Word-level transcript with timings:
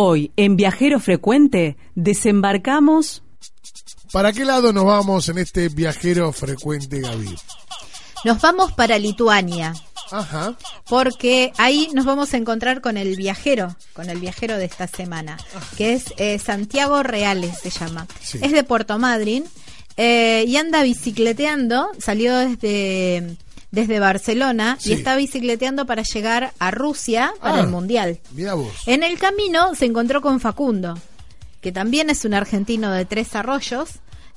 Hoy, 0.00 0.30
en 0.36 0.54
Viajero 0.54 1.00
Frecuente, 1.00 1.76
desembarcamos... 1.96 3.24
¿Para 4.12 4.32
qué 4.32 4.44
lado 4.44 4.72
nos 4.72 4.84
vamos 4.84 5.28
en 5.28 5.38
este 5.38 5.68
viajero 5.70 6.32
frecuente, 6.32 7.00
Gaby? 7.00 7.34
Nos 8.24 8.40
vamos 8.40 8.70
para 8.74 8.96
Lituania. 8.96 9.74
Ajá. 10.12 10.54
Porque 10.88 11.52
ahí 11.58 11.88
nos 11.94 12.04
vamos 12.04 12.32
a 12.32 12.36
encontrar 12.36 12.80
con 12.80 12.96
el 12.96 13.16
viajero, 13.16 13.74
con 13.92 14.08
el 14.08 14.20
viajero 14.20 14.56
de 14.56 14.66
esta 14.66 14.86
semana, 14.86 15.36
que 15.76 15.94
es 15.94 16.14
eh, 16.16 16.38
Santiago 16.38 17.02
Reales, 17.02 17.58
se 17.58 17.70
llama. 17.70 18.06
Sí. 18.22 18.38
Es 18.40 18.52
de 18.52 18.62
Puerto 18.62 19.00
Madryn 19.00 19.46
eh, 19.96 20.44
y 20.46 20.56
anda 20.58 20.84
bicicleteando, 20.84 21.90
salió 21.98 22.36
desde, 22.36 23.36
desde 23.70 24.00
Barcelona 24.00 24.76
Sí. 24.80 24.90
y 24.90 24.92
está 24.94 25.16
bicicleteando 25.16 25.84
para 25.86 26.02
llegar 26.02 26.52
a 26.58 26.70
Rusia 26.70 27.32
para 27.40 27.56
Ah. 27.56 27.60
el 27.60 27.68
Mundial. 27.68 28.18
Mira 28.32 28.54
vos. 28.54 28.72
En 28.86 29.02
el 29.02 29.18
camino 29.18 29.74
se 29.74 29.84
encontró 29.84 30.22
con 30.22 30.40
Facundo, 30.40 30.98
que 31.60 31.72
también 31.72 32.08
es 32.10 32.24
un 32.24 32.34
argentino 32.34 32.90
de 32.92 33.04
Tres 33.04 33.34
Arroyos, 33.34 33.90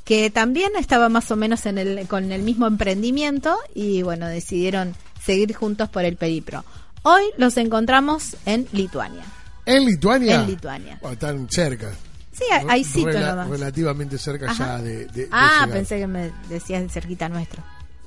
que 0.03 0.29
también 0.31 0.71
estaba 0.77 1.07
más 1.09 1.29
o 1.31 1.35
menos 1.35 1.65
en 1.65 1.77
el, 1.77 2.07
con 2.07 2.31
el 2.31 2.41
mismo 2.41 2.67
emprendimiento 2.67 3.55
y 3.75 4.01
bueno, 4.01 4.27
decidieron 4.27 4.95
seguir 5.23 5.53
juntos 5.53 5.87
por 5.89 6.03
el 6.03 6.17
periplo. 6.17 6.65
Hoy 7.03 7.23
los 7.37 7.55
encontramos 7.57 8.35
en 8.45 8.67
Lituania. 8.73 9.23
¿En 9.65 9.85
Lituania? 9.85 10.41
En 10.41 10.47
Lituania. 10.47 10.97
Bueno, 11.01 11.13
están 11.13 11.47
cerca. 11.49 11.91
Sí, 12.33 12.45
sitio 12.83 13.09
Rela- 13.11 13.29
nomás. 13.31 13.49
Relativamente 13.49 14.17
cerca 14.17 14.49
Ajá. 14.49 14.77
ya 14.77 14.83
de, 14.83 15.27
ah, 15.31 15.67
pensé 15.71 15.99
que 15.99 16.07
me 16.07 16.31
decías 16.49 16.91
cerquita 16.91 17.29
nuestro. 17.29 17.63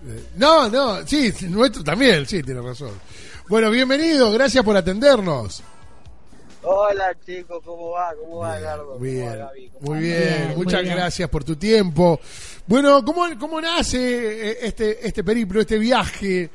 Eh, 0.06 0.24
No, 0.36 0.68
no, 0.68 1.06
sí, 1.06 1.32
nuestro 1.48 1.82
también, 1.82 2.26
sí, 2.26 2.42
tiene 2.42 2.60
razón. 2.60 2.92
Bueno, 3.48 3.70
bienvenido, 3.70 4.30
gracias 4.32 4.64
por 4.64 4.76
atendernos. 4.76 5.62
Hola 6.66 7.14
chicos, 7.26 7.62
¿cómo 7.62 7.90
va? 7.90 8.14
¿Cómo 8.18 8.38
va, 8.38 8.58
Gardo? 8.58 8.98
Muy 8.98 9.18
¿Cómo 9.20 9.36
va, 9.36 9.52
bien, 9.52 9.70
muy 9.80 9.98
bien, 9.98 10.46
muy 10.48 10.56
muchas 10.56 10.82
bien. 10.82 10.94
gracias 10.96 11.28
por 11.28 11.44
tu 11.44 11.56
tiempo. 11.56 12.18
Bueno, 12.66 13.04
¿cómo, 13.04 13.26
cómo 13.38 13.60
nace 13.60 14.50
eh, 14.52 14.58
este, 14.62 15.06
este 15.06 15.22
periplo, 15.22 15.60
este 15.60 15.78
viaje? 15.78 16.48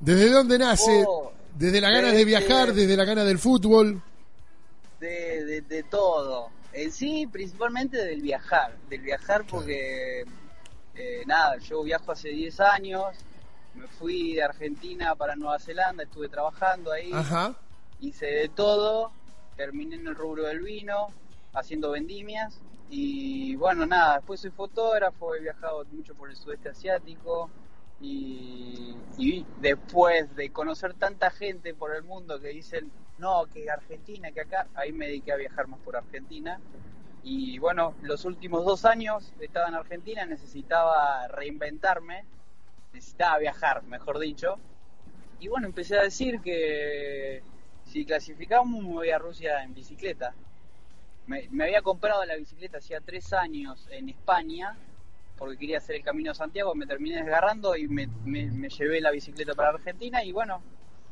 ¿Desde 0.00 0.30
dónde 0.30 0.58
nace? 0.58 1.04
Oh, 1.06 1.30
¿Desde 1.56 1.80
la 1.80 1.90
ganas 1.90 2.12
de 2.12 2.24
viajar, 2.24 2.74
desde 2.74 2.96
la 2.96 3.04
ganas 3.04 3.24
del 3.24 3.38
fútbol? 3.38 4.02
De, 4.98 5.44
de, 5.44 5.60
de 5.60 5.82
todo. 5.84 6.48
En 6.72 6.90
sí, 6.90 7.28
principalmente 7.30 7.98
del 7.98 8.20
viajar. 8.20 8.74
Del 8.90 9.00
viajar 9.02 9.44
porque, 9.48 10.24
eh, 10.94 11.22
nada, 11.26 11.58
yo 11.58 11.82
viajo 11.82 12.12
hace 12.12 12.30
10 12.30 12.60
años. 12.60 13.04
Me 13.74 13.86
fui 13.86 14.34
de 14.34 14.42
Argentina 14.42 15.14
para 15.14 15.34
Nueva 15.34 15.58
Zelanda, 15.58 16.02
estuve 16.04 16.28
trabajando 16.28 16.92
ahí. 16.92 17.10
Ajá. 17.12 17.54
hice 18.00 18.26
de 18.26 18.48
todo, 18.48 19.12
terminé 19.56 19.96
en 19.96 20.06
el 20.06 20.14
rubro 20.14 20.44
del 20.44 20.60
vino, 20.60 21.08
haciendo 21.54 21.92
vendimias 21.92 22.60
y 22.94 23.56
bueno, 23.56 23.86
nada, 23.86 24.16
después 24.16 24.40
soy 24.40 24.50
fotógrafo, 24.50 25.34
he 25.34 25.40
viajado 25.40 25.82
mucho 25.92 26.14
por 26.14 26.28
el 26.28 26.36
sudeste 26.36 26.68
asiático 26.68 27.48
y, 28.02 28.94
y 29.16 29.46
después 29.62 30.36
de 30.36 30.50
conocer 30.50 30.92
tanta 30.92 31.30
gente 31.30 31.72
por 31.72 31.94
el 31.94 32.02
mundo 32.02 32.38
que 32.38 32.48
dicen, 32.48 32.92
no, 33.16 33.46
que 33.46 33.70
Argentina, 33.70 34.30
que 34.32 34.42
acá, 34.42 34.66
ahí 34.74 34.92
me 34.92 35.06
dediqué 35.06 35.32
a 35.32 35.36
viajar 35.36 35.68
más 35.68 35.80
por 35.80 35.96
Argentina 35.96 36.60
y 37.22 37.58
bueno, 37.58 37.94
los 38.02 38.24
últimos 38.24 38.64
dos 38.64 38.84
años 38.84 39.32
estaba 39.40 39.68
en 39.68 39.74
Argentina, 39.74 40.24
necesitaba 40.26 41.28
reinventarme, 41.28 42.24
necesitaba 42.92 43.38
viajar, 43.38 43.82
mejor 43.84 44.18
dicho, 44.18 44.58
y 45.40 45.48
bueno, 45.48 45.66
empecé 45.66 45.98
a 45.98 46.02
decir 46.02 46.40
que 46.40 47.42
si 47.84 48.04
clasificamos 48.04 48.82
me 48.82 48.92
voy 48.92 49.10
a 49.10 49.18
Rusia 49.18 49.62
en 49.62 49.74
bicicleta. 49.74 50.34
Me, 51.26 51.48
había 51.64 51.82
comprado 51.82 52.24
la 52.24 52.36
bicicleta 52.36 52.78
hacía 52.78 53.00
tres 53.00 53.32
años 53.32 53.88
en 53.90 54.08
España 54.08 54.76
porque 55.38 55.56
quería 55.56 55.78
hacer 55.78 55.96
el 55.96 56.02
Camino 56.04 56.30
de 56.30 56.34
Santiago, 56.36 56.74
me 56.74 56.86
terminé 56.86 57.16
desgarrando 57.16 57.76
y 57.76 57.88
me- 57.88 58.06
me 58.26 58.68
llevé 58.68 59.00
la 59.00 59.10
bicicleta 59.10 59.54
para 59.54 59.70
Argentina 59.70 60.22
y 60.24 60.32
bueno, 60.32 60.62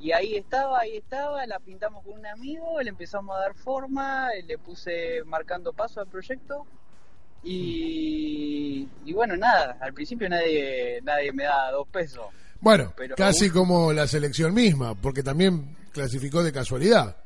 y 0.01 0.13
ahí 0.13 0.37
estaba, 0.37 0.81
ahí 0.81 0.97
estaba, 0.97 1.45
la 1.47 1.59
pintamos 1.61 2.03
con 2.05 2.15
un 2.19 2.27
amigo, 2.27 2.81
le 2.83 2.89
empezamos 2.91 3.37
a 3.37 3.41
dar 3.41 3.55
forma, 3.55 4.29
le 4.47 4.57
puse 4.59 5.23
marcando 5.27 5.73
paso 5.73 6.01
al 6.01 6.07
proyecto 6.09 6.67
y, 7.45 8.89
y 9.05 9.13
bueno, 9.13 9.37
nada, 9.37 9.77
al 9.81 9.93
principio 9.93 10.29
nadie, 10.29 11.01
nadie 11.03 11.33
me 11.33 11.45
daba 11.45 11.71
dos 11.73 11.89
pesos. 11.89 12.25
Bueno, 12.61 12.93
Pero- 12.97 13.17
casi 13.17 13.51
como 13.51 13.93
la 13.93 14.07
selección 14.07 14.53
misma, 14.55 14.95
porque 14.95 15.23
también 15.23 15.77
clasificó 15.93 16.43
de 16.43 16.53
casualidad. 16.53 17.17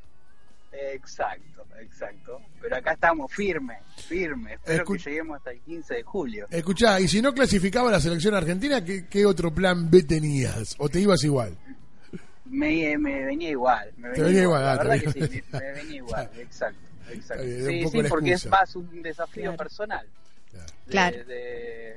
Exacto, 0.73 1.65
exacto. 1.81 2.41
Pero 2.61 2.77
acá 2.77 2.93
estamos 2.93 3.33
firmes, 3.33 3.79
firmes. 3.97 4.55
Espero 4.55 4.85
Escu- 4.85 4.97
que 5.03 5.11
lleguemos 5.11 5.37
hasta 5.39 5.51
el 5.53 5.61
15 5.61 5.95
de 5.95 6.03
julio. 6.03 6.47
Escuchá, 6.51 7.01
y 7.01 7.09
si 7.09 7.21
no 7.21 7.33
clasificaba 7.35 7.91
la 7.91 8.01
selección 8.01 8.35
argentina, 8.35 8.85
¿qué, 8.85 9.07
qué 9.09 9.27
otro 9.27 9.53
plan 9.53 9.91
B 9.91 10.03
tenías? 10.05 10.75
¿O 10.79 10.89
te 10.89 11.01
ibas 11.01 11.23
igual? 11.25 11.57
Me, 12.45 12.97
me 12.99 13.25
venía 13.25 13.51
igual. 13.51 13.91
Me 13.97 14.11
Te 14.11 14.23
venía 14.23 14.43
igual, 14.43 14.63
La 14.65 14.79
te 14.79 14.89
verdad 14.89 15.01
que 15.03 15.13
sí, 15.13 15.43
me, 15.53 15.59
me 15.61 15.73
venía 15.73 15.97
igual, 15.97 16.31
exacto. 16.37 16.79
exacto. 17.11 17.43
Sí, 17.45 17.89
sí, 17.89 18.03
porque 18.09 18.33
es 18.33 18.47
más 18.47 18.77
un 18.77 19.03
desafío 19.03 19.43
Claro. 19.45 19.57
personal. 19.57 20.07
Claro. 20.51 20.67
De- 20.87 20.91
Claro. 20.93 21.25
de- 21.25 21.97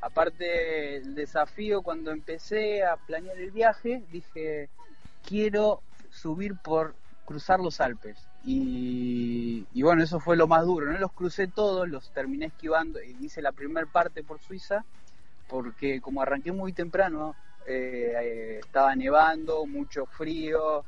aparte, 0.00 0.96
el 0.96 1.14
desafío 1.14 1.82
cuando 1.82 2.10
empecé 2.10 2.84
a 2.84 2.96
planear 2.96 3.38
el 3.38 3.50
viaje, 3.52 4.02
dije, 4.10 4.68
quiero 5.26 5.82
subir 6.10 6.56
por 6.56 6.94
cruzar 7.24 7.60
los 7.60 7.80
Alpes. 7.80 8.16
Y, 8.44 9.66
y 9.74 9.82
bueno, 9.82 10.02
eso 10.02 10.20
fue 10.20 10.36
lo 10.36 10.46
más 10.46 10.64
duro. 10.64 10.90
No 10.92 10.98
los 10.98 11.12
crucé 11.12 11.46
todos, 11.48 11.88
los 11.88 12.10
terminé 12.12 12.46
esquivando 12.46 13.02
y 13.02 13.16
hice 13.24 13.42
la 13.42 13.52
primera 13.52 13.86
parte 13.86 14.22
por 14.22 14.40
Suiza, 14.40 14.84
porque 15.48 16.00
como 16.00 16.22
arranqué 16.22 16.52
muy 16.52 16.72
temprano, 16.72 17.34
eh, 17.66 18.60
estaba 18.60 18.94
nevando, 18.94 19.66
mucho 19.66 20.06
frío 20.06 20.84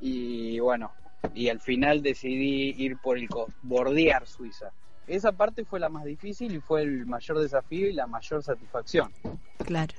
y 0.00 0.58
bueno, 0.60 0.92
y 1.34 1.48
al 1.48 1.60
final 1.60 2.02
decidí 2.02 2.74
ir 2.76 2.96
por 2.98 3.18
el 3.18 3.28
co- 3.28 3.48
bordear 3.62 4.26
Suiza. 4.26 4.70
Esa 5.06 5.32
parte 5.32 5.64
fue 5.64 5.80
la 5.80 5.88
más 5.88 6.04
difícil 6.04 6.54
y 6.54 6.60
fue 6.60 6.82
el 6.82 7.06
mayor 7.06 7.38
desafío 7.40 7.88
y 7.88 7.92
la 7.92 8.06
mayor 8.06 8.42
satisfacción. 8.42 9.12
Claro. 9.64 9.94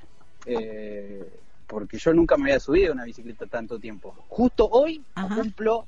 Eh, 0.46 1.24
porque 1.68 1.98
yo 1.98 2.14
nunca 2.14 2.36
me 2.38 2.44
había 2.46 2.60
subido 2.60 2.92
a 2.92 2.96
una 2.96 3.06
bicicleta 3.06 3.46
tanto 3.48 3.80
tiempo. 3.80 4.14
Justo 4.30 4.68
hoy 4.70 5.02
Ajá. 5.16 5.36
cumplo 5.36 5.88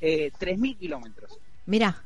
eh, 0.00 0.30
3.000 0.38 0.76
kilómetros. 0.78 1.38
Mira, 1.66 2.02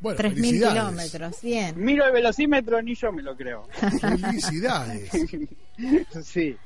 Bueno, 0.00 0.18
3.000 0.18 0.34
felicidades. 0.34 0.72
kilómetros, 0.72 1.42
bien. 1.42 1.74
Miro 1.84 2.04
el 2.06 2.12
velocímetro, 2.12 2.80
ni 2.82 2.94
yo 2.94 3.12
me 3.12 3.22
lo 3.22 3.36
creo. 3.36 3.64
Felicidades. 4.00 5.10
sí. 6.24 6.56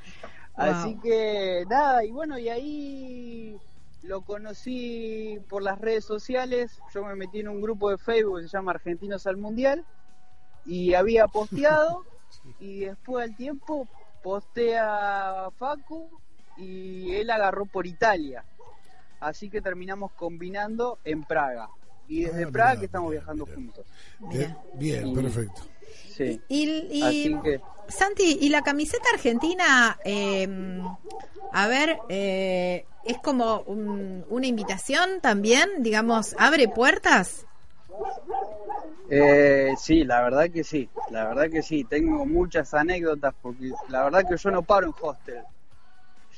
Wow. 0.57 0.67
Así 0.67 0.99
que 1.03 1.65
nada, 1.69 2.05
y 2.05 2.11
bueno, 2.11 2.39
y 2.39 2.49
ahí 2.49 3.61
lo 4.03 4.23
conocí 4.23 5.39
por 5.49 5.63
las 5.63 5.79
redes 5.79 6.05
sociales. 6.05 6.81
Yo 6.95 7.05
me 7.05 7.15
metí 7.15 7.41
en 7.41 7.49
un 7.49 7.61
grupo 7.61 7.91
de 7.91 7.99
Facebook 7.99 8.41
que 8.41 8.49
se 8.49 8.57
llama 8.57 8.73
Argentinos 8.73 9.27
al 9.27 9.37
Mundial 9.37 9.85
y 10.65 10.95
había 10.95 11.27
posteado 11.27 12.05
y 12.61 12.81
después 12.81 13.29
al 13.29 13.37
tiempo 13.37 13.89
postea 14.23 15.49
Facu 15.59 16.09
y 16.57 17.15
él 17.15 17.31
agarró 17.31 17.67
por 17.67 17.87
Italia. 17.87 18.45
Así 19.21 19.49
que 19.51 19.61
terminamos 19.61 20.13
combinando 20.13 20.99
en 21.05 21.25
Praga. 21.25 21.69
Y 22.09 22.25
desde 22.25 22.45
Ah, 22.45 22.49
Praga 22.53 22.79
que 22.81 22.87
estamos 22.87 23.11
viajando 23.11 23.47
juntos. 23.47 23.85
Bien, 24.75 25.07
Y- 25.09 25.15
perfecto. 25.15 25.63
Sí. 26.15 26.41
Y, 26.49 26.65
y- 26.91 27.03
Así 27.03 27.37
que 27.43 27.61
Santi, 27.89 28.39
¿y 28.41 28.49
la 28.49 28.63
camiseta 28.63 29.05
argentina, 29.13 29.99
eh, 30.05 30.49
a 31.53 31.69
ver, 31.69 31.99
eh, 32.09 32.85
es 33.05 33.19
como 33.19 33.61
un- 33.61 34.25
una 34.29 34.47
invitación 34.47 35.21
también, 35.21 35.69
digamos, 35.83 36.35
abre 36.39 36.69
puertas? 36.69 37.47
Eh, 39.09 39.73
sí, 39.79 40.05
la 40.05 40.23
verdad 40.23 40.51
que 40.51 40.65
sí, 40.65 40.89
la 41.11 41.29
verdad 41.29 41.49
que 41.51 41.63
sí, 41.63 41.85
tengo 41.85 42.27
muchas 42.27 42.75
anécdotas 42.75 43.35
porque 43.41 43.71
la 43.89 44.05
verdad 44.05 44.27
que 44.29 44.37
yo 44.37 44.51
no 44.51 44.63
paro 44.63 44.89
en 44.89 44.95
hostel. 45.01 45.43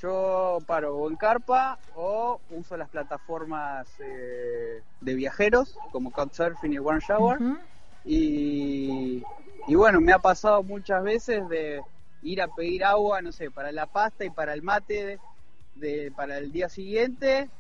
Yo 0.01 0.59
paro 0.67 0.97
o 0.97 1.09
en 1.11 1.17
carpa 1.17 1.79
o 1.95 2.41
uso 2.51 2.77
las 2.77 2.89
plataformas 2.89 3.89
eh, 4.01 4.83
de 5.01 5.15
viajeros 5.15 5.77
como 5.91 6.13
Couchsurfing 6.13 6.73
y 6.73 6.79
One 6.79 7.01
Shower. 7.01 7.39
Y, 8.05 9.23
y 9.67 9.75
bueno, 9.75 10.01
me 10.01 10.13
ha 10.13 10.19
pasado 10.21 10.63
muchas 10.63 11.03
veces 11.03 11.49
de 11.49 11.83
ir 12.23 12.41
a 12.41 12.49
pedir 12.49 12.85
agua, 12.85 13.21
no 13.23 13.33
sé, 13.33 13.51
para 13.51 13.73
la 13.73 13.87
pasta 13.87 14.25
y 14.25 14.31
para 14.31 14.53
el 14.55 14.63
mate 14.63 15.05
de, 15.05 15.19
de- 15.75 16.13
para 16.13 16.39
el 16.39 16.53
día 16.53 16.69
siguiente. 16.69 17.51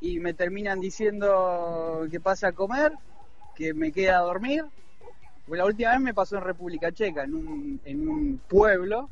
Y 0.00 0.20
me 0.20 0.32
terminan 0.34 0.80
diciendo 0.80 2.06
que 2.10 2.20
pase 2.20 2.46
a 2.46 2.52
comer, 2.52 2.92
que 3.54 3.74
me 3.74 3.90
queda 3.92 4.18
a 4.18 4.22
dormir. 4.22 4.64
Pues 5.46 5.58
la 5.58 5.66
última 5.66 5.90
vez 5.90 6.00
me 6.00 6.14
pasó 6.14 6.36
en 6.36 6.42
República 6.44 6.92
Checa, 6.92 7.24
en 7.24 7.34
un, 7.34 7.80
en 7.84 8.08
un 8.08 8.38
pueblo, 8.48 9.10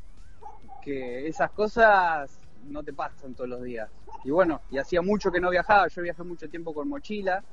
que 0.81 1.27
esas 1.27 1.51
cosas 1.51 2.31
no 2.63 2.83
te 2.83 2.93
pasan 2.93 3.33
todos 3.33 3.49
los 3.49 3.63
días. 3.63 3.89
Y 4.23 4.31
bueno, 4.31 4.61
y 4.69 4.77
hacía 4.77 5.01
mucho 5.01 5.31
que 5.31 5.39
no 5.39 5.49
viajaba, 5.49 5.87
yo 5.87 6.01
viajé 6.01 6.23
mucho 6.23 6.49
tiempo 6.49 6.73
con 6.73 6.87
mochila, 6.87 7.43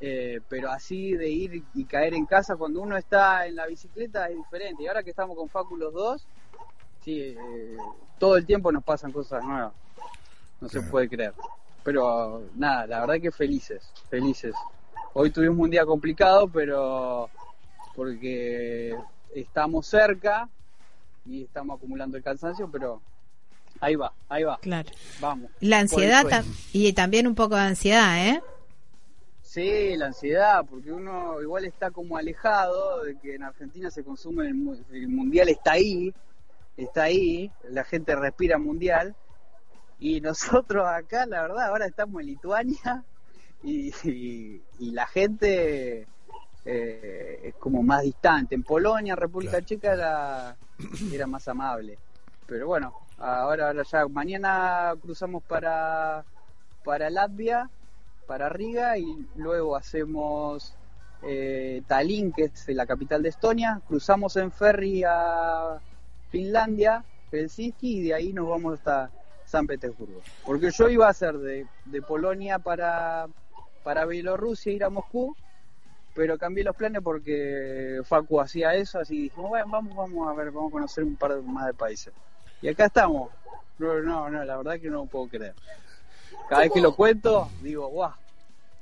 Eh, 0.00 0.40
pero 0.48 0.70
así 0.70 1.16
de 1.16 1.28
ir 1.30 1.62
y 1.72 1.84
caer 1.84 2.14
en 2.14 2.26
casa 2.26 2.56
cuando 2.56 2.82
uno 2.82 2.96
está 2.96 3.46
en 3.46 3.54
la 3.54 3.64
bicicleta 3.66 4.28
es 4.28 4.36
diferente. 4.36 4.82
Y 4.82 4.86
ahora 4.88 5.02
que 5.02 5.10
estamos 5.10 5.36
con 5.36 5.48
Facu 5.48 5.76
los 5.76 5.94
dos, 5.94 6.26
sí, 7.00 7.20
eh, 7.20 7.76
todo 8.18 8.36
el 8.36 8.44
tiempo 8.44 8.70
nos 8.72 8.82
pasan 8.82 9.12
cosas 9.12 9.42
nuevas. 9.44 9.72
No 10.60 10.68
se 10.68 10.82
puede 10.82 11.08
creer. 11.08 11.32
Pero 11.84 12.42
nada, 12.56 12.86
la 12.86 13.00
verdad 13.00 13.20
que 13.22 13.30
felices, 13.30 13.92
felices. 14.10 14.54
Hoy 15.14 15.30
tuvimos 15.30 15.58
un 15.58 15.70
día 15.70 15.86
complicado, 15.86 16.48
pero 16.48 17.30
porque 17.94 18.98
estamos 19.32 19.86
cerca 19.86 20.48
y 21.26 21.44
estamos 21.44 21.76
acumulando 21.76 22.16
el 22.16 22.22
cansancio, 22.22 22.70
pero 22.70 23.00
ahí 23.80 23.96
va, 23.96 24.12
ahí 24.28 24.44
va, 24.44 24.58
Claro. 24.58 24.90
vamos. 25.20 25.50
La 25.60 25.78
ansiedad 25.80 26.24
tam- 26.26 26.44
y 26.72 26.92
también 26.92 27.26
un 27.26 27.34
poco 27.34 27.54
de 27.56 27.62
ansiedad, 27.62 28.26
¿eh? 28.28 28.42
Sí, 29.42 29.96
la 29.96 30.06
ansiedad, 30.06 30.64
porque 30.68 30.90
uno 30.92 31.40
igual 31.40 31.64
está 31.64 31.90
como 31.90 32.16
alejado 32.16 33.04
de 33.04 33.16
que 33.18 33.34
en 33.34 33.42
Argentina 33.44 33.90
se 33.90 34.02
consume 34.02 34.46
el, 34.48 34.54
mu- 34.54 34.82
el 34.92 35.08
mundial, 35.08 35.48
está 35.48 35.72
ahí, 35.72 36.12
está 36.76 37.04
ahí, 37.04 37.50
la 37.70 37.84
gente 37.84 38.16
respira 38.16 38.58
mundial, 38.58 39.14
y 39.98 40.20
nosotros 40.68 40.86
acá, 40.88 41.26
la 41.26 41.42
verdad, 41.42 41.68
ahora 41.68 41.86
estamos 41.86 42.20
en 42.20 42.26
Lituania 42.28 43.04
y, 43.62 43.92
y- 44.08 44.62
y 44.80 44.90
la 44.90 45.06
gente 45.06 46.06
eh, 46.64 47.40
es 47.44 47.54
como 47.56 47.82
más 47.82 48.02
distante. 48.02 48.54
En 48.54 48.62
Polonia, 48.62 49.14
República 49.14 49.52
Claro. 49.52 49.66
Checa 49.66 49.92
era, 49.92 50.56
era 51.12 51.26
más 51.26 51.48
amable. 51.48 51.98
Pero 52.46 52.66
bueno, 52.66 52.92
ahora, 53.18 53.68
ahora 53.68 53.82
ya 53.82 54.06
mañana 54.08 54.94
cruzamos 55.00 55.42
para, 55.42 56.24
para 56.84 57.10
Latvia, 57.10 57.70
para 58.26 58.48
Riga 58.48 58.98
y 58.98 59.26
luego 59.36 59.76
hacemos 59.76 60.74
eh, 61.22 61.82
Tallinn, 61.86 62.32
que 62.32 62.44
es 62.44 62.68
la 62.68 62.86
capital 62.86 63.22
de 63.22 63.30
Estonia, 63.30 63.80
cruzamos 63.86 64.36
en 64.36 64.52
ferry 64.52 65.04
a 65.06 65.80
Finlandia, 66.30 67.04
Helsinki 67.30 67.98
y 67.98 68.02
de 68.04 68.14
ahí 68.14 68.32
nos 68.32 68.48
vamos 68.48 68.74
hasta 68.74 69.10
San 69.46 69.66
Petersburgo. 69.66 70.20
Porque 70.44 70.70
yo 70.70 70.88
iba 70.88 71.06
a 71.06 71.10
hacer 71.10 71.38
de, 71.38 71.66
de 71.86 72.02
Polonia 72.02 72.58
para, 72.58 73.26
para 73.82 74.04
Bielorrusia, 74.04 74.72
ir 74.72 74.84
a 74.84 74.90
Moscú, 74.90 75.34
pero 76.14 76.38
cambié 76.38 76.62
los 76.64 76.76
planes 76.76 77.02
porque 77.02 78.00
Facu 78.04 78.40
hacía 78.40 78.74
eso, 78.74 78.98
así 79.00 79.22
dijimos, 79.24 79.50
bueno, 79.50 79.66
vamos, 79.68 79.96
vamos 79.96 80.28
a 80.28 80.32
ver, 80.34 80.50
vamos 80.50 80.70
a 80.70 80.72
conocer 80.72 81.04
un 81.04 81.16
par 81.16 81.34
de- 81.34 81.42
más 81.42 81.66
de 81.66 81.74
países. 81.74 82.12
Y 82.62 82.68
acá 82.68 82.86
estamos. 82.86 83.30
No, 83.78 84.00
no, 84.00 84.30
no, 84.30 84.44
la 84.44 84.56
verdad 84.56 84.80
que 84.80 84.88
no 84.88 84.98
lo 84.98 85.06
puedo 85.06 85.26
creer. 85.28 85.54
Cada 86.48 86.62
vez 86.62 86.72
que 86.72 86.80
lo 86.80 86.94
cuento, 86.94 87.48
digo, 87.62 87.88
guau, 87.88 88.12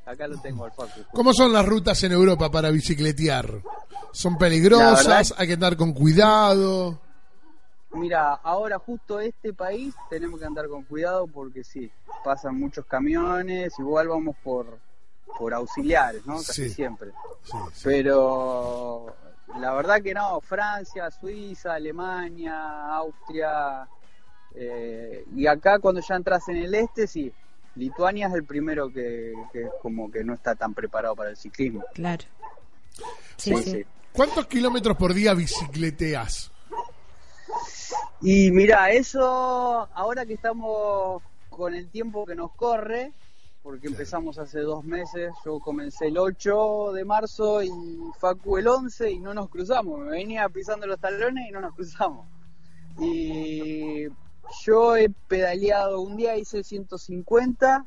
acá 0.05 0.27
lo 0.29 0.39
tengo 0.39 0.65
al 0.67 0.73
Facu. 0.73 1.01
¿Cómo 1.13 1.33
son 1.33 1.53
las 1.53 1.65
rutas 1.65 2.03
en 2.05 2.13
Europa 2.13 2.51
para 2.51 2.71
bicicletear? 2.71 3.63
¿Son 4.13 4.37
peligrosas? 4.37 5.35
¿Hay 5.39 5.47
que 5.47 5.55
andar 5.55 5.77
con 5.77 5.93
cuidado? 5.95 7.01
Mira, 7.95 8.35
ahora 8.35 8.79
justo 8.79 9.21
este 9.21 9.53
país 9.53 9.95
tenemos 10.09 10.39
que 10.41 10.47
andar 10.47 10.67
con 10.69 10.83
cuidado 10.85 11.27
porque 11.27 11.63
sí, 11.63 11.91
pasan 12.25 12.59
muchos 12.59 12.87
camiones, 12.87 13.73
igual 13.79 14.09
vamos 14.09 14.35
por, 14.43 14.79
por 15.39 15.55
auxiliares, 15.55 16.25
¿no? 16.27 16.37
Casi 16.37 16.69
Sí. 16.69 16.71
siempre. 16.71 17.11
Sí, 17.45 17.53
sí. 17.73 17.81
Pero 17.85 19.15
la 19.59 19.73
verdad 19.75 20.03
que 20.03 20.15
no, 20.15 20.41
Francia, 20.41 21.11
Suiza, 21.11 21.75
Alemania, 21.75 22.95
Austria, 22.95 23.87
eh, 24.55 25.25
y 25.35 25.47
acá 25.47 25.79
cuando 25.79 26.01
ya 26.01 26.15
entras 26.17 26.49
en 26.49 26.57
el 26.57 26.75
este, 26.75 27.07
sí, 27.07 27.33
Lituania 27.77 28.29
es 28.29 28.35
el 28.35 28.45
primero 28.45 28.93
que, 28.93 29.33
que 29.53 29.63
es 29.63 29.71
como 29.81 30.11
que 30.11 30.23
no 30.25 30.35
está 30.35 30.55
tan 30.55 30.75
preparado 30.75 31.17
para 31.17 31.31
el 31.31 31.37
ciclismo. 31.37 31.83
Claro. 31.95 32.25
Sí, 33.37 33.57
sí. 33.63 33.85
¿Cuántos 34.13 34.47
kilómetros 34.47 34.97
por 34.99 35.15
día 35.15 35.33
bicicleteas? 35.33 36.51
Y 38.21 38.51
mira, 38.51 38.91
eso 38.91 39.89
ahora 39.95 40.27
que 40.27 40.35
estamos 40.35 41.23
con 41.51 41.75
el 41.75 41.89
tiempo 41.89 42.25
que 42.27 42.35
nos 42.35 42.53
corre, 42.53 43.13
porque 43.63 43.87
empezamos 43.87 44.39
hace 44.39 44.61
dos 44.61 44.85
meses, 44.85 45.33
yo 45.45 45.61
comencé 45.61 46.09
el 46.09 46.19
8 46.19 46.93
de 46.93 47.05
marzo 47.05 47.63
y 47.63 47.71
Facu 48.19 48.59
el 48.59 48.67
11 48.67 49.11
y 49.11 49.21
no 49.21 49.35
nos 49.35 49.49
cruzamos, 49.49 50.01
me 50.01 50.11
venía 50.11 50.49
pisando 50.49 50.87
los 50.87 50.99
talones 50.99 51.49
y 51.49 51.53
no 51.53 51.61
nos 51.61 51.75
cruzamos. 51.75 52.27
Y 52.99 54.09
yo 54.65 54.97
he 54.97 55.09
pedaleado 55.29 56.01
un 56.01 56.17
día, 56.17 56.37
hice 56.37 56.65
150 56.65 57.85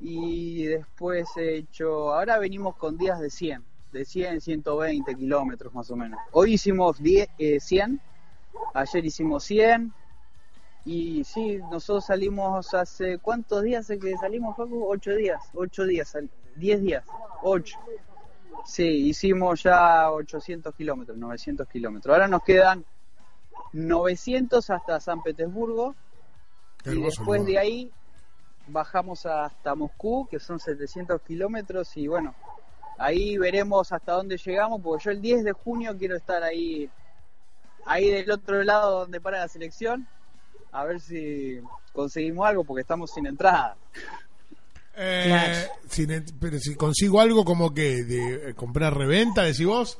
y 0.00 0.64
después 0.64 1.28
he 1.36 1.56
hecho, 1.56 2.14
ahora 2.14 2.38
venimos 2.38 2.76
con 2.76 2.96
días 2.96 3.20
de 3.20 3.30
100, 3.30 3.64
de 3.92 4.04
100, 4.04 4.40
120 4.40 5.14
kilómetros 5.16 5.74
más 5.74 5.90
o 5.90 5.96
menos. 5.96 6.20
Hoy 6.30 6.54
hicimos 6.54 7.02
10, 7.02 7.28
eh, 7.38 7.60
100 7.60 8.00
Ayer 8.74 9.04
hicimos 9.04 9.44
100 9.44 9.92
y 10.84 11.22
sí, 11.24 11.58
nosotros 11.70 12.06
salimos 12.06 12.74
hace 12.74 13.18
¿cuántos 13.18 13.62
días 13.62 13.84
hace 13.84 13.98
que 13.98 14.16
salimos, 14.16 14.56
Facu? 14.56 14.84
8 14.88 15.10
días, 15.12 15.42
8 15.54 15.84
días, 15.84 16.16
10 16.56 16.82
días, 16.82 17.04
8. 17.42 17.78
Sí, 18.64 19.08
hicimos 19.08 19.62
ya 19.62 20.10
800 20.10 20.74
kilómetros, 20.74 21.16
900 21.16 21.68
kilómetros. 21.68 22.12
Ahora 22.12 22.28
nos 22.28 22.42
quedan 22.42 22.84
900 23.72 24.70
hasta 24.70 25.00
San 25.00 25.22
Petersburgo 25.22 25.94
Qué 26.82 26.94
y 26.94 27.02
después 27.02 27.40
lugar. 27.40 27.52
de 27.52 27.58
ahí 27.58 27.92
bajamos 28.66 29.26
hasta 29.26 29.74
Moscú, 29.74 30.26
que 30.30 30.38
son 30.38 30.58
700 30.58 31.20
kilómetros 31.22 31.96
y 31.96 32.06
bueno, 32.08 32.34
ahí 32.98 33.36
veremos 33.36 33.92
hasta 33.92 34.12
dónde 34.12 34.36
llegamos, 34.36 34.80
porque 34.82 35.04
yo 35.04 35.10
el 35.10 35.20
10 35.20 35.44
de 35.44 35.52
junio 35.52 35.96
quiero 35.98 36.16
estar 36.16 36.42
ahí, 36.42 36.90
ahí 37.84 38.10
del 38.10 38.30
otro 38.30 38.62
lado 38.62 39.00
donde 39.00 39.20
para 39.20 39.40
la 39.40 39.48
selección, 39.48 40.06
a 40.72 40.84
ver 40.84 41.00
si 41.00 41.60
conseguimos 41.92 42.46
algo, 42.46 42.64
porque 42.64 42.80
estamos 42.82 43.10
sin 43.12 43.26
entrada. 43.26 43.76
Eh, 44.96 45.24
Claro. 45.26 45.72
si 45.88 46.06
ne- 46.06 46.24
pero 46.40 46.58
si 46.58 46.74
consigo 46.74 47.20
algo 47.20 47.44
como 47.44 47.72
que 47.72 48.02
de 48.04 48.50
eh, 48.50 48.54
comprar 48.54 48.94
reventa, 48.96 49.42
decís 49.42 49.66
vos. 49.66 49.98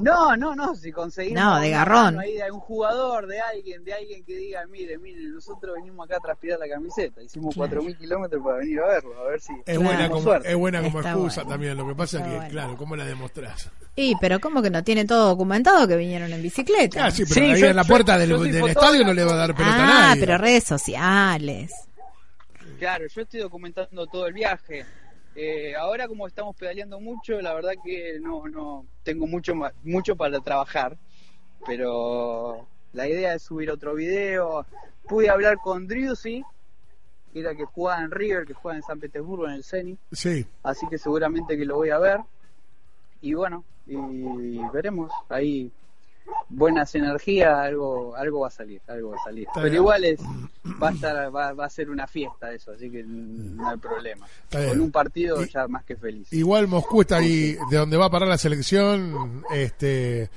No, 0.00 0.36
no, 0.36 0.56
no, 0.56 0.74
si 0.74 0.90
conseguimos 0.90 1.40
No, 1.44 1.60
de 1.60 1.68
una 1.68 1.78
garrón. 1.78 2.18
ahí 2.18 2.32
de 2.34 2.50
un 2.50 2.58
jugador, 2.58 3.26
de 3.26 3.38
alguien, 3.40 3.84
de 3.84 3.92
alguien 3.94 4.24
que 4.24 4.34
diga, 4.34 4.66
mire, 4.66 4.98
mire, 4.98 5.22
nosotros 5.28 5.74
venimos 5.76 6.06
acá 6.06 6.16
a 6.16 6.20
transpirar 6.20 6.58
la 6.58 6.68
camiseta, 6.68 7.22
hicimos 7.22 7.54
Claro. 7.54 7.82
4.000 7.82 7.98
kilómetros 7.98 8.42
para 8.42 8.56
venir 8.56 8.80
a 8.80 8.86
verlo, 8.86 9.20
a 9.20 9.24
ver 9.30 9.40
si 9.40 9.52
Es 9.66 9.78
buena 9.78 10.08
como, 10.08 10.22
suerte. 10.22 10.50
es 10.50 10.56
buena 10.56 10.82
como 10.82 10.98
Está 10.98 11.10
excusa 11.12 11.42
bueno. 11.42 11.50
también. 11.54 11.76
Lo 11.76 11.86
que 11.86 11.94
pasa 11.94 12.18
es 12.18 12.24
que, 12.24 12.30
bueno. 12.34 12.50
claro, 12.50 12.76
¿cómo 12.76 12.96
la 12.96 13.04
demostrás? 13.04 13.70
Y, 13.94 14.16
pero 14.20 14.40
como 14.40 14.62
que 14.62 14.70
no 14.70 14.82
tiene 14.82 15.04
todo 15.04 15.28
documentado 15.28 15.86
que 15.86 15.96
vinieron 15.96 16.32
en 16.32 16.42
bicicleta. 16.42 17.06
Ah, 17.06 17.10
sí, 17.12 17.22
pero 17.24 17.34
Sí, 17.34 17.40
ahí 17.52 17.60
yo- 17.60 17.66
en 17.68 17.76
la 17.76 17.82
yo- 17.82 17.88
puerta 17.88 18.18
del, 18.18 18.30
yo 18.30 18.38
del 18.40 18.52
fotógrafo. 18.52 18.80
estadio 18.80 19.04
no 19.04 19.12
le 19.14 19.24
va 19.24 19.32
a 19.34 19.36
dar 19.36 19.54
pelota 19.54 19.76
a 19.76 19.84
ah, 19.84 20.00
nadie. 20.08 20.20
pero 20.20 20.38
redes 20.38 20.64
sociales. 20.64 21.72
Claro, 22.78 23.04
yo 23.06 23.20
estoy 23.22 23.40
documentando 23.40 24.06
todo 24.08 24.26
el 24.26 24.32
viaje. 24.32 24.84
Eh, 25.36 25.74
ahora 25.74 26.06
como 26.06 26.26
estamos 26.26 26.54
pedaleando 26.56 27.00
mucho, 27.00 27.40
la 27.40 27.54
verdad 27.54 27.72
que 27.84 28.18
no, 28.20 28.46
no 28.46 28.86
tengo 29.02 29.26
mucho 29.26 29.54
mucho 29.82 30.16
para 30.16 30.40
trabajar, 30.40 30.96
pero 31.66 32.66
la 32.92 33.08
idea 33.08 33.34
es 33.34 33.42
subir 33.42 33.70
otro 33.70 33.94
video. 33.94 34.64
Pude 35.08 35.28
hablar 35.28 35.58
con 35.58 35.86
Driussi, 35.88 36.44
que 37.32 37.40
era 37.40 37.54
que 37.54 37.64
jugaba 37.64 38.02
en 38.02 38.10
River, 38.10 38.46
que 38.46 38.54
juega 38.54 38.76
en 38.76 38.82
San 38.82 39.00
Petersburgo 39.00 39.46
en 39.46 39.54
el 39.54 39.64
Zenit, 39.64 39.98
Sí, 40.12 40.46
así 40.62 40.86
que 40.88 40.98
seguramente 40.98 41.56
que 41.56 41.64
lo 41.64 41.76
voy 41.76 41.90
a 41.90 41.98
ver. 41.98 42.20
Y 43.20 43.34
bueno, 43.34 43.64
y 43.86 44.58
veremos 44.72 45.10
ahí 45.28 45.72
buenas 46.48 46.94
energías, 46.94 47.54
algo 47.54 48.14
algo 48.16 48.40
va 48.40 48.48
a 48.48 48.50
salir, 48.50 48.80
algo 48.88 49.10
va 49.10 49.16
a 49.16 49.24
salir. 49.24 49.42
Está 49.46 49.54
Pero 49.60 49.64
bien. 49.70 49.74
igual 49.82 50.04
es 50.04 50.20
va 50.82 50.88
a 50.88 50.92
estar 50.92 51.34
va, 51.34 51.52
va 51.52 51.64
a 51.66 51.70
ser 51.70 51.90
una 51.90 52.06
fiesta 52.06 52.52
eso, 52.52 52.72
así 52.72 52.90
que 52.90 53.02
no 53.04 53.68
hay 53.68 53.76
problema. 53.76 54.26
Está 54.44 54.58
bien. 54.60 54.70
Con 54.70 54.80
un 54.80 54.90
partido 54.90 55.42
Y- 55.44 55.48
ya 55.48 55.66
más 55.68 55.84
que 55.84 55.96
feliz. 55.96 56.32
igual 56.32 56.66
Moscú 56.68 57.02
está 57.02 57.16
ahí, 57.18 57.56
de 57.70 57.76
donde 57.76 57.96
va 57.96 58.06
a 58.06 58.10
parar 58.10 58.28
la 58.28 58.38
selección, 58.38 59.42
este 59.52 60.30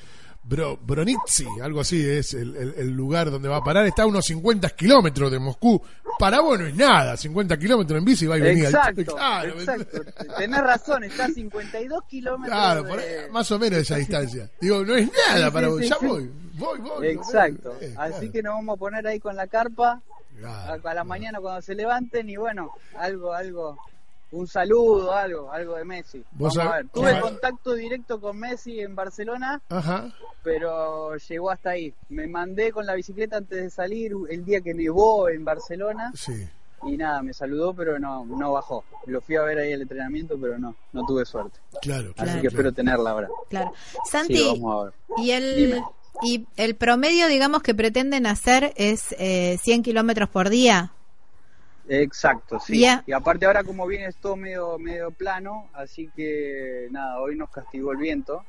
Bro, 0.50 0.78
Bronitsi, 0.82 1.46
algo 1.62 1.82
así 1.82 2.08
es 2.10 2.34
el, 2.34 2.56
el- 2.56 2.74
el 2.78 2.90
lugar 2.92 3.30
donde 3.30 3.50
va 3.50 3.58
a 3.58 3.64
parar. 3.64 3.86
Está 3.86 4.04
a 4.04 4.06
unos 4.06 4.26
50 4.26 4.70
kilómetros 4.70 5.30
de 5.32 5.40
Moscú. 5.40 5.82
Para 6.18 6.40
vos 6.40 6.58
no 6.58 6.66
es 6.66 6.76
nada, 6.76 7.18
50 7.18 7.58
kilómetros 7.60 8.00
en 8.00 8.06
bici 8.06 8.26
va 8.28 8.38
y 8.38 8.42
venía. 8.42 8.70
Exacto, 8.70 9.04
Claro, 9.16 9.50
exacto. 9.60 10.02
Tenés 10.38 10.62
razón, 10.62 11.04
está 11.04 11.26
a 11.26 11.30
52 11.30 12.04
kilómetros. 12.06 12.58
Claro, 12.58 12.86
por 12.88 12.98
ahí, 13.00 13.08
más 13.32 13.52
o 13.52 13.60
menos 13.60 13.80
esa 13.80 13.96
distancia. 13.98 14.50
Digo, 14.62 14.84
no 14.86 14.96
es 14.96 15.10
nada 15.28 15.48
Sí, 15.48 15.54
para 15.54 15.68
sí, 15.68 15.74
vos. 15.74 15.82
sí, 15.82 15.90
ya 15.90 15.98
voy, 16.08 16.32
voy, 16.54 16.80
voy. 16.80 17.08
Exacto. 17.08 17.76
Eh, 17.82 17.94
Así 17.98 18.14
claro. 18.20 18.32
que 18.32 18.44
nos 18.44 18.54
vamos 18.54 18.76
a 18.76 18.80
poner 18.80 19.06
ahí 19.08 19.20
con 19.20 19.36
la 19.36 19.48
carpa 19.48 20.02
Claro, 20.40 20.88
a, 20.88 20.94
la 20.94 21.04
mañana 21.04 21.40
cuando 21.42 21.62
se 21.62 21.76
levanten 21.76 22.30
y 22.30 22.38
bueno, 22.38 22.72
algo, 22.98 23.34
algo, 23.34 23.78
un 24.32 24.48
saludo, 24.48 25.14
algo, 25.14 25.52
algo 25.52 25.76
de 25.76 25.86
Messi. 25.86 26.24
Vos 26.32 26.56
Vamos 26.56 26.58
a 26.58 26.62
sabés- 26.64 26.74
ver. 26.84 26.88
Tuve 26.90 27.20
contacto 27.22 27.74
directo 27.74 28.20
con 28.20 28.38
Messi 28.38 28.80
en 28.82 28.96
Barcelona, 28.96 29.62
Ajá. 29.70 30.12
pero 30.44 31.16
llegó 31.18 31.50
hasta 31.52 31.72
ahí. 31.72 31.94
Me 32.10 32.28
mandé 32.28 32.72
con 32.72 32.86
la 32.86 32.94
bicicleta 32.96 33.38
antes 33.38 33.62
de 33.62 33.70
salir 33.70 34.12
el 34.30 34.46
día 34.46 34.62
que 34.62 34.74
nevó 34.74 35.30
en 35.30 35.44
Barcelona 35.46 36.12
Sí. 36.16 36.48
y 36.84 36.98
nada, 36.98 37.22
me 37.22 37.34
saludó, 37.34 37.74
pero 37.74 37.98
no, 38.00 38.26
no 38.26 38.52
bajó. 38.54 38.84
Lo 39.06 39.22
fui 39.22 39.36
a 39.36 39.42
ver 39.44 39.60
ahí 39.60 39.72
el 39.72 39.82
entrenamiento, 39.84 40.38
pero 40.40 40.58
no, 40.60 40.76
no 40.94 41.06
tuve 41.06 41.26
suerte. 41.26 41.60
Claro, 41.82 42.10
Así 42.10 42.14
claro. 42.16 42.26
que 42.34 42.40
claro. 42.42 42.48
espero 42.50 42.72
tenerla 42.74 43.10
ahora. 43.12 43.28
Claro. 43.50 43.72
Sí, 43.76 43.98
Santi, 44.12 44.44
vamos 44.62 44.76
a 44.82 44.84
ver. 44.86 44.94
y 45.24 45.32
el 45.32 45.56
Dime. 45.56 45.84
y 46.24 46.48
el 46.58 46.76
promedio, 46.76 47.28
digamos, 47.28 47.62
que 47.64 47.74
pretenden 47.76 48.26
hacer 48.26 48.74
es 48.76 49.16
eh, 49.20 49.58
100 49.64 49.84
kilómetros 49.84 50.30
por 50.30 50.50
día. 50.50 50.92
Exacto, 51.90 52.60
sí. 52.60 52.86
Y 53.06 53.12
aparte 53.12 53.46
ahora 53.46 53.64
como 53.64 53.88
viene 53.88 54.08
es 54.08 54.16
todo 54.18 54.36
medio, 54.36 54.78
medio 54.78 55.12
plano, 55.12 55.70
así 55.74 56.10
que 56.16 56.88
nada, 56.92 57.20
hoy 57.20 57.36
nos 57.36 57.50
castigó 57.50 57.92
el 57.92 57.98
viento, 57.98 58.44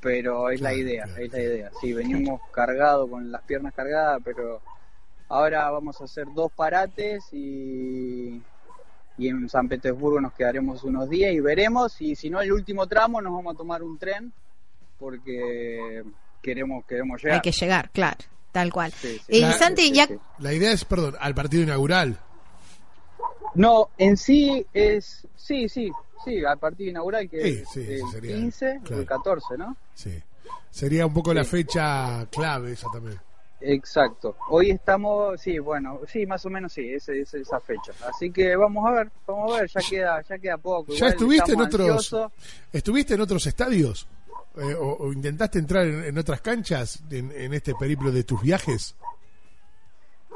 pero 0.00 0.50
es 0.50 0.60
la 0.60 0.70
Claro, 0.70 0.82
idea, 0.82 1.04
claro, 1.04 1.22
es 1.22 1.32
la 1.32 1.40
idea. 1.40 1.70
Sí, 1.80 1.92
venimos 1.92 2.40
cargados, 2.52 3.08
con 3.10 3.30
las 3.30 3.42
piernas 3.42 3.72
cargadas, 3.74 4.20
pero 4.24 4.60
ahora 5.28 5.70
vamos 5.70 6.00
a 6.00 6.04
hacer 6.04 6.26
dos 6.34 6.50
parates 6.52 7.24
y, 7.32 8.42
y 9.18 9.28
en 9.28 9.48
San 9.48 9.68
Petersburgo 9.68 10.20
nos 10.20 10.32
quedaremos 10.32 10.84
unos 10.84 11.08
días 11.08 11.32
y 11.32 11.40
veremos, 11.40 12.00
y 12.00 12.14
si 12.16 12.30
no 12.30 12.40
el 12.40 12.52
último 12.52 12.86
tramo 12.86 13.20
nos 13.20 13.32
vamos 13.32 13.54
a 13.54 13.56
tomar 13.58 13.82
un 13.82 13.98
tren, 13.98 14.32
porque 14.98 16.02
queremos, 16.40 16.84
queremos 16.86 17.20
llegar. 17.22 17.36
Hay 17.36 17.40
que 17.40 17.52
llegar, 17.52 17.90
claro, 17.90 18.18
tal 18.52 18.72
cual. 18.72 18.92
Sí, 18.92 19.18
sí, 19.26 19.36
Y 19.36 19.40
La- 19.40 19.52
Santi, 19.54 19.82
sí, 19.88 19.92
ya 19.92 20.06
sí. 20.06 20.14
La 20.38 20.52
idea 20.52 20.72
es, 20.72 20.84
perdón, 20.84 21.16
al 21.18 21.34
partido 21.34 21.62
inaugural. 21.62 22.18
No, 23.54 23.90
en 23.98 24.16
sí 24.16 24.66
es. 24.72 25.26
Sí, 25.36 25.68
sí, 25.68 25.90
sí, 26.24 26.44
al 26.44 26.58
partido 26.58 26.90
inaugural 26.90 27.28
que 27.28 27.64
Sí, 27.66 27.82
es 27.88 28.10
sería, 28.10 28.36
15 28.36 28.80
o 28.90 28.94
el 28.94 29.06
14, 29.06 29.58
¿no? 29.58 29.76
Sí. 29.94 30.22
Sería 30.70 31.04
un 31.04 31.12
poco 31.12 31.34
la 31.34 31.44
fecha 31.44 32.26
clave 32.30 32.72
esa 32.72 32.86
también. 32.92 33.20
Exacto. 33.60 34.36
Hoy 34.48 34.70
estamos, 34.70 35.40
sí, 35.40 35.58
bueno, 35.58 36.00
sí, 36.08 36.26
más 36.26 36.44
o 36.46 36.50
menos 36.50 36.72
sí, 36.72 36.88
es, 36.94 37.08
es 37.10 37.32
esa 37.34 37.60
fecha. 37.60 37.92
Así 38.08 38.30
que 38.32 38.56
vamos 38.56 38.84
a 38.88 38.92
ver, 38.92 39.10
vamos 39.26 39.52
a 39.52 39.60
ver, 39.60 39.70
ya 39.70 39.80
queda, 39.88 40.22
ya 40.22 40.38
queda 40.38 40.58
poco. 40.58 40.92
¿Ya 40.92 40.96
Igual 40.96 41.12
estuviste 41.12 41.52
en 41.52 41.60
otros 41.60 41.80
ansiosos. 41.88 42.32
estuviste 42.72 43.14
en 43.14 43.20
otros 43.20 43.46
estadios? 43.46 44.08
Eh, 44.56 44.74
o, 44.74 44.96
o 44.98 45.12
intentaste 45.12 45.58
entrar 45.58 45.86
en, 45.86 46.04
en 46.04 46.18
otras 46.18 46.40
canchas 46.42 47.02
en, 47.10 47.32
en 47.32 47.54
este 47.54 47.74
periplo 47.74 48.12
de 48.12 48.24
tus 48.24 48.42
viajes? 48.42 48.94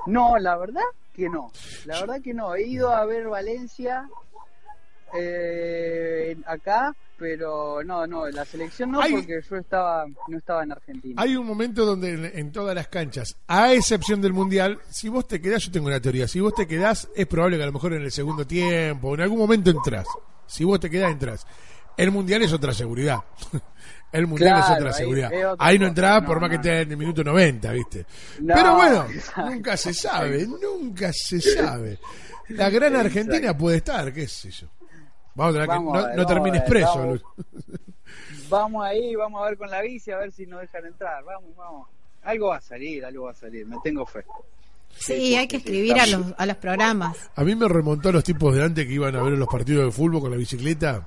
No, 0.06 0.38
la 0.38 0.56
verdad 0.56 0.80
que 1.14 1.28
no. 1.28 1.50
La 1.84 2.00
verdad 2.00 2.20
que 2.22 2.32
no. 2.32 2.54
He 2.54 2.66
ido 2.66 2.94
a 2.94 3.04
ver 3.04 3.26
Valencia 3.28 4.08
eh, 5.14 6.36
acá, 6.46 6.94
pero 7.18 7.82
no, 7.84 8.06
no, 8.06 8.28
la 8.28 8.44
selección 8.44 8.90
no, 8.92 9.00
Hay- 9.00 9.12
porque 9.12 9.40
yo 9.48 9.56
estaba, 9.56 10.04
no 10.28 10.38
estaba 10.38 10.62
en 10.64 10.72
Argentina. 10.72 11.22
Hay 11.22 11.36
un 11.36 11.46
momento 11.46 11.84
donde 11.84 12.10
en, 12.12 12.24
en 12.38 12.52
todas 12.52 12.74
las 12.74 12.88
canchas, 12.88 13.36
a 13.46 13.72
excepción 13.72 14.20
del 14.20 14.32
Mundial, 14.32 14.78
si 14.90 15.08
vos 15.08 15.26
te 15.26 15.40
quedás, 15.40 15.64
yo 15.64 15.72
tengo 15.72 15.86
una 15.88 16.00
teoría, 16.00 16.28
si 16.28 16.40
vos 16.40 16.54
te 16.54 16.66
quedás, 16.66 17.08
es 17.14 17.26
probable 17.26 17.56
que 17.56 17.62
a 17.62 17.66
lo 17.66 17.72
mejor 17.72 17.92
en 17.94 18.02
el 18.02 18.12
segundo 18.12 18.46
tiempo, 18.46 19.14
en 19.14 19.20
algún 19.22 19.38
momento 19.38 19.70
entras. 19.70 20.06
Si 20.46 20.64
vos 20.64 20.78
te 20.80 20.90
quedás, 20.90 21.10
entras. 21.12 21.46
El 21.96 22.10
Mundial 22.10 22.42
es 22.42 22.52
otra 22.52 22.72
seguridad. 22.72 23.18
El 24.16 24.26
Mundial 24.26 24.58
es 24.58 24.70
otra 24.76 24.88
ahí 24.90 24.94
seguridad. 24.94 25.30
otra 25.52 25.66
Ahí 25.66 25.78
no 25.78 25.90
No, 25.92 26.26
por 26.26 26.40
más 26.40 26.50
que 26.50 26.56
no, 26.56 26.62
estés 26.62 26.82
en 26.82 26.90
el 26.92 26.96
minuto 26.96 27.24
90, 27.24 27.72
¿viste? 27.72 28.06
No, 28.40 28.54
Pero 28.54 28.74
bueno, 28.76 29.06
exacto. 29.12 29.50
nunca 29.50 29.76
se 29.76 29.94
sabe, 29.94 30.46
nunca 30.46 31.10
se 31.12 31.40
sabe. 31.40 31.98
La 32.48 32.70
gran 32.70 32.94
Exacto. 32.94 33.06
Argentina 33.18 33.56
puede 33.56 33.76
estar, 33.78 34.12
qué 34.12 34.26
sé 34.28 34.50
yo. 34.50 34.68
Vamos 35.34 35.50
a 35.50 35.52
tener 35.54 35.68
que- 35.68 35.74
Vamos 35.74 35.92
no, 35.94 35.98
a 36.00 36.06
ver, 36.06 36.16
no 36.16 36.22
vamos 36.24 36.32
termines 36.34 36.60
ver, 36.62 36.68
preso. 36.70 37.18
vamos. 38.48 38.86
Ahí, 38.86 39.14
vamos 39.16 39.42
a 39.42 39.46
ver 39.48 39.58
con 39.58 39.70
la 39.70 39.80
bici 39.82 40.10
a 40.10 40.18
ver 40.18 40.32
si 40.32 40.46
nos 40.46 40.60
dejan 40.60 40.86
entrar. 40.86 41.22
Vamos, 41.24 41.56
vamos. 41.56 41.88
Algo 42.22 42.48
va 42.48 42.56
a 42.56 42.60
salir, 42.60 43.04
algo 43.04 43.24
va 43.24 43.30
a 43.32 43.34
salir. 43.34 43.66
Me 43.66 43.76
tengo 43.84 44.04
fe. 44.06 44.24
sí, 44.96 45.34
hay 45.36 45.46
que 45.46 45.58
escribir 45.58 45.98
a 46.00 46.06
los, 46.06 46.26
a 46.36 46.46
los 46.46 46.56
programas. 46.56 47.30
A 47.34 47.44
mí 47.44 47.54
me 47.54 47.68
remontó 47.68 48.08
a 48.08 48.12
los 48.12 48.24
tipos 48.24 48.54
de 48.54 48.64
antes 48.64 48.86
que 48.86 48.92
iban 48.92 49.14
a 49.14 49.22
ver 49.22 49.32
los 49.34 49.48
partidos 49.48 49.84
de 49.84 49.90
fútbol 49.92 50.20
con 50.22 50.30
la 50.30 50.36
bicicleta, 50.36 51.06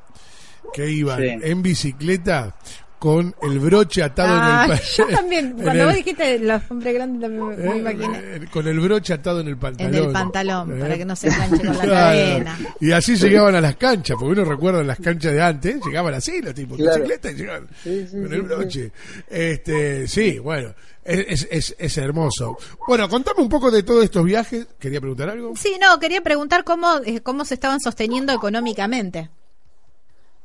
que 0.73 0.89
iban 0.89 1.19
Sí. 1.19 1.27
en 1.41 1.61
bicicleta 1.61 2.55
con 2.99 3.33
el 3.41 3.59
broche 3.59 4.03
atado 4.03 4.29
Ah, 4.33 4.65
en 4.65 4.71
el 4.71 4.77
pa- 4.77 4.83
yo 4.83 5.07
también, 5.07 5.51
cuando 5.63 5.71
el- 5.81 5.85
vos 5.87 5.95
dijiste 5.95 6.39
los 6.39 6.61
hombres 6.69 6.93
grandes 6.93 7.21
también 7.21 7.47
me, 7.47 7.55
me 7.55 7.71
eh, 7.73 7.77
imaginé. 7.77 8.17
eh, 8.19 8.47
con 8.51 8.67
el 8.67 8.79
broche 8.81 9.13
atado 9.13 9.39
en 9.39 9.47
el 9.47 9.57
pantalón. 9.57 9.95
En 9.95 10.03
el 10.03 10.11
pantalón, 10.11 10.77
Eh. 10.77 10.81
para 10.81 10.97
que 10.97 11.05
no 11.05 11.15
se 11.15 11.27
enganche 11.29 11.57
con 11.65 11.67
la 11.67 11.73
Claro. 11.83 11.93
cadena. 11.93 12.59
Y 12.81 12.91
así 12.91 13.15
llegaban 13.15 13.55
a 13.55 13.61
las 13.61 13.75
canchas, 13.77 14.17
porque 14.19 14.39
uno 14.39 14.43
recuerda 14.49 14.83
las 14.83 14.99
canchas 14.99 15.31
de 15.33 15.41
antes, 15.41 15.79
llegaban 15.85 16.13
así 16.13 16.41
los 16.41 16.53
tipos, 16.53 16.77
Claro. 16.77 16.97
bicicleta 16.97 17.31
y 17.31 17.35
llegaban 17.35 17.67
Sí, 17.83 18.05
sí, 18.05 18.17
con 18.21 18.33
el 18.33 18.41
broche. 18.41 18.91
Este, 19.29 20.07
sí, 20.07 20.39
bueno, 20.39 20.73
es, 21.05 21.19
es, 21.29 21.47
es, 21.49 21.75
es 21.79 21.97
hermoso. 21.97 22.57
Bueno, 22.87 23.07
contame 23.07 23.41
un 23.41 23.49
poco 23.49 23.71
de 23.71 23.83
todos 23.83 24.03
estos 24.03 24.25
viajes. 24.25 24.67
¿Quería 24.77 24.99
preguntar 24.99 25.29
algo? 25.29 25.53
Sí, 25.55 25.77
no, 25.81 25.97
quería 25.99 26.21
preguntar 26.21 26.63
cómo, 26.65 26.97
eh, 27.05 27.21
cómo 27.21 27.45
se 27.45 27.53
estaban 27.53 27.79
sosteniendo 27.79 28.33
económicamente. 28.33 29.29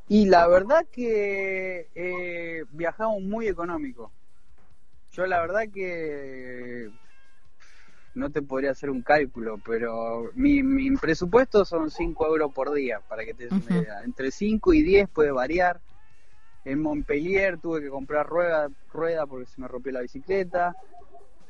Y 0.08 0.26
la 0.26 0.46
verdad 0.48 0.86
que 0.90 1.88
eh, 1.94 2.64
viajamos 2.70 3.22
muy 3.22 3.48
económico. 3.48 4.12
Yo 5.12 5.26
la 5.26 5.40
verdad 5.40 5.62
que 5.72 6.90
no 8.14 8.30
te 8.30 8.42
podría 8.42 8.72
hacer 8.72 8.90
un 8.90 9.02
cálculo, 9.02 9.58
pero 9.64 10.30
mi, 10.34 10.62
mi 10.62 10.90
presupuesto 10.96 11.64
son 11.64 11.90
5 11.90 12.26
euros 12.26 12.52
por 12.52 12.72
día, 12.72 13.00
para 13.08 13.24
que 13.24 13.34
te 13.34 13.44
des 13.44 13.52
una 13.52 13.80
idea. 13.80 14.02
Entre 14.04 14.30
5 14.30 14.72
y 14.72 14.82
10 14.82 15.08
puede 15.08 15.30
variar. 15.30 15.80
En 16.64 16.80
Montpellier 16.80 17.58
tuve 17.58 17.82
que 17.82 17.90
comprar 17.90 18.26
rueda, 18.26 18.68
rueda 18.92 19.26
porque 19.26 19.46
se 19.46 19.60
me 19.60 19.68
rompió 19.68 19.92
la 19.92 20.00
bicicleta, 20.00 20.74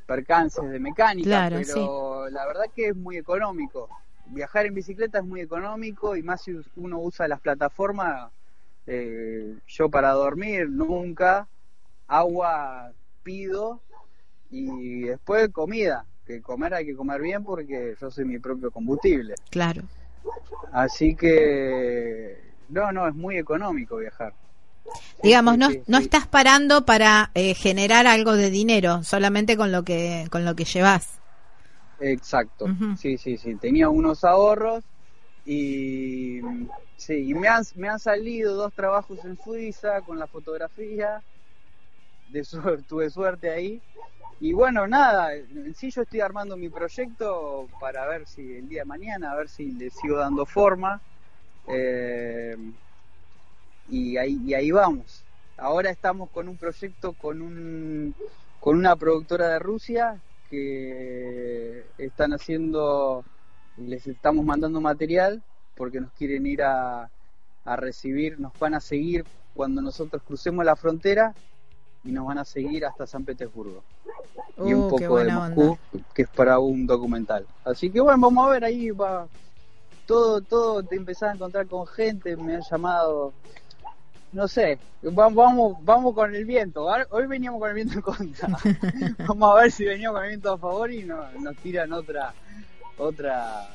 percances 0.07 0.69
de 0.71 0.81
mecánica, 0.81 1.49
Claro, 1.49 1.57
pero 1.57 2.29
la 2.31 2.47
verdad 2.47 2.65
que 2.75 2.89
es 2.89 2.97
muy 2.97 3.17
económico. 3.17 3.89
Viajar 4.27 4.67
en 4.67 4.75
bicicleta 4.75 5.19
es 5.19 5.25
muy 5.25 5.41
económico 5.41 6.17
y 6.17 6.23
más 6.23 6.43
si 6.43 6.57
uno 6.77 6.99
usa 6.99 7.29
las 7.29 7.41
plataformas. 7.41 8.33
Eh, 8.87 9.57
yo 9.67 9.89
para 9.89 10.13
dormir 10.13 10.69
nunca, 10.69 11.49
agua 12.07 12.93
pido 13.23 13.81
y 14.51 15.03
después 15.03 15.51
comida, 15.51 16.05
que 16.27 16.41
comer 16.41 16.75
hay 16.75 16.87
que 16.87 16.95
comer 16.95 17.21
bien 17.21 17.45
porque 17.45 17.95
yo 18.01 18.11
soy 18.11 18.25
mi 18.25 18.39
propio 18.39 18.71
combustible. 18.71 19.35
Claro. 19.51 19.83
Así 20.73 21.15
que 21.15 22.39
no, 22.69 22.93
no, 22.93 23.09
es 23.09 23.15
muy 23.15 23.37
económico 23.37 23.97
viajar. 23.97 24.35
Digamos, 25.23 25.55
sí, 25.55 25.61
no, 25.61 25.71
sí, 25.71 25.83
no 25.87 25.99
sí. 25.99 26.05
estás 26.05 26.27
parando 26.27 26.85
para 26.85 27.31
eh, 27.35 27.55
generar 27.55 28.07
algo 28.07 28.33
de 28.33 28.51
dinero, 28.51 29.03
solamente 29.03 29.57
con 29.57 29.73
lo 29.73 29.83
que 29.83 30.27
con 30.31 30.45
lo 30.45 30.55
que 30.55 30.65
llevas. 30.65 31.21
Exacto, 32.01 32.67
sí, 32.99 33.17
sí, 33.17 33.39
sí. 33.39 33.55
Tenía 33.55 33.89
unos 33.89 34.25
ahorros 34.25 34.85
y 35.45 36.41
sí, 36.97 37.31
y 37.31 37.35
me 37.35 37.49
han, 37.49 37.65
me 37.75 37.89
han 37.89 37.99
salido 37.99 38.55
dos 38.55 38.73
trabajos 38.73 39.25
en 39.25 39.39
Suiza 39.39 40.01
con 40.03 40.19
la 40.19 40.27
fotografía. 40.27 41.23
De 42.31 42.45
suerte, 42.45 42.85
tuve 42.89 43.11
suerte 43.11 43.51
ahí. 43.51 43.81
Y 44.41 44.53
bueno, 44.53 44.87
nada, 44.87 45.35
en 45.35 45.75
sí 45.75 45.91
yo 45.91 46.03
estoy 46.03 46.21
armando 46.21 46.57
mi 46.57 46.69
proyecto 46.69 47.69
para 47.81 48.07
ver 48.07 48.27
si 48.27 48.57
el 48.57 48.69
día 48.69 48.83
de 48.83 48.87
mañana, 48.87 49.33
a 49.33 49.37
ver 49.37 49.49
si 49.49 49.73
le 49.73 49.91
sigo 49.91 50.19
dando 50.19 50.45
forma. 50.45 51.01
Eh, 51.69 52.57
y, 53.89 54.17
ahí, 54.17 54.39
y 54.45 54.55
ahí 54.55 54.71
vamos. 54.71 55.25
Ahora 55.57 55.91
estamos 55.91 56.31
con 56.31 56.49
un 56.49 56.57
proyecto 56.57 57.13
con, 57.13 57.41
un, 57.41 58.15
con 58.61 58.77
una 58.77 58.97
productora 58.97 59.49
de 59.49 59.59
Rusia 59.61 60.21
que 60.51 61.85
están 61.99 62.33
haciendo, 62.33 63.25
les 63.77 64.07
estamos 64.07 64.45
mandando 64.45 64.81
material 64.81 65.43
porque 65.77 66.01
nos 66.01 66.13
quieren 66.13 66.47
ir 66.47 66.63
a, 66.63 67.09
a 67.65 67.77
recibir, 67.77 68.39
nos 68.39 68.57
van 68.59 68.75
a 68.75 68.81
seguir 68.81 69.25
cuando 69.55 69.81
nosotros 69.83 70.23
crucemos 70.23 70.65
la 70.65 70.77
frontera 70.77 71.35
y 72.05 72.13
nos 72.13 72.27
van 72.27 72.39
a 72.39 72.45
seguir 72.45 72.85
hasta 72.85 73.07
San 73.07 73.25
Petersburgo 73.25 73.83
y 74.59 74.73
un 74.73 74.83
Uh, 74.83 74.89
poco 74.89 75.19
de 75.19 75.33
Moscú, 75.33 75.63
onda. 75.63 75.79
que 76.15 76.23
es 76.23 76.29
para 76.29 76.59
un 76.59 76.87
documental. 76.87 77.47
Así 77.65 77.91
que 77.91 78.01
bueno, 78.01 78.19
vamos 78.21 78.47
a 78.47 78.51
ver 78.51 78.65
ahí 78.65 78.91
va 78.91 79.27
todo, 80.07 80.41
todo 80.43 80.83
te 80.83 80.97
empezás 80.97 81.31
a 81.31 81.35
encontrar 81.35 81.67
con 81.67 81.87
gente, 81.87 82.37
me 82.37 82.55
han 82.57 82.63
llamado, 82.71 83.33
no 84.33 84.47
sé, 84.47 84.79
va- 85.05 85.29
vamos, 85.31 85.77
vamos 85.85 86.15
con 86.15 86.35
el 86.35 86.45
viento. 86.45 86.87
Hoy 87.11 87.27
veníamos 87.27 87.59
con 87.61 87.71
el 87.71 87.75
viento 87.75 87.95
en 87.95 88.01
contra. 88.03 88.49
vamos 89.27 89.51
a 89.57 89.63
ver 89.63 89.73
si 89.73 89.85
veníamos 89.85 90.17
con 90.19 90.25
el 90.25 90.31
viento 90.31 90.53
a 90.53 90.59
favor 90.59 90.93
y 90.93 91.03
no- 91.05 91.31
nos 91.41 91.57
tiran 91.57 91.93
otra, 91.93 92.33
otra, 92.99 93.69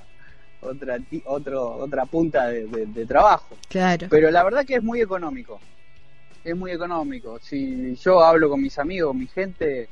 otra, 0.62 1.00
ti- 1.00 1.24
otro, 1.26 1.76
otra 1.76 2.06
punta 2.06 2.48
de- 2.48 2.68
de- 2.68 2.86
de 2.86 3.06
trabajo. 3.06 3.56
Claro. 3.70 4.08
Pero 4.10 4.32
la 4.32 4.44
verdad 4.44 4.66
que 4.66 4.76
es 4.76 4.84
muy 4.84 5.02
económico. 5.02 5.60
Es 6.44 6.56
muy 6.56 6.72
económico. 6.72 7.38
Si 7.40 7.96
yo 7.96 8.22
hablo 8.24 8.50
con 8.50 8.62
mis 8.62 8.78
amigos, 8.80 9.14
mi 9.16 9.28
gente, 9.28 9.88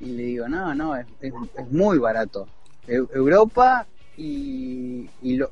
y 0.00 0.06
le 0.06 0.22
digo, 0.22 0.48
no, 0.48 0.74
no, 0.74 0.96
es, 0.96 1.06
es, 1.20 1.32
es 1.56 1.70
muy 1.70 1.98
barato. 1.98 2.46
Eu- 2.86 3.08
Europa 3.14 3.86
y, 4.16 5.08
y 5.22 5.36
lo, 5.36 5.50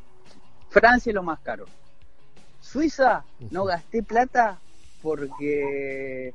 Francia 0.71 1.11
es 1.11 1.15
lo 1.15 1.23
más 1.23 1.39
caro. 1.41 1.67
Suiza 2.61 3.25
no 3.51 3.65
gasté 3.65 4.03
plata 4.03 4.59
porque 5.01 6.35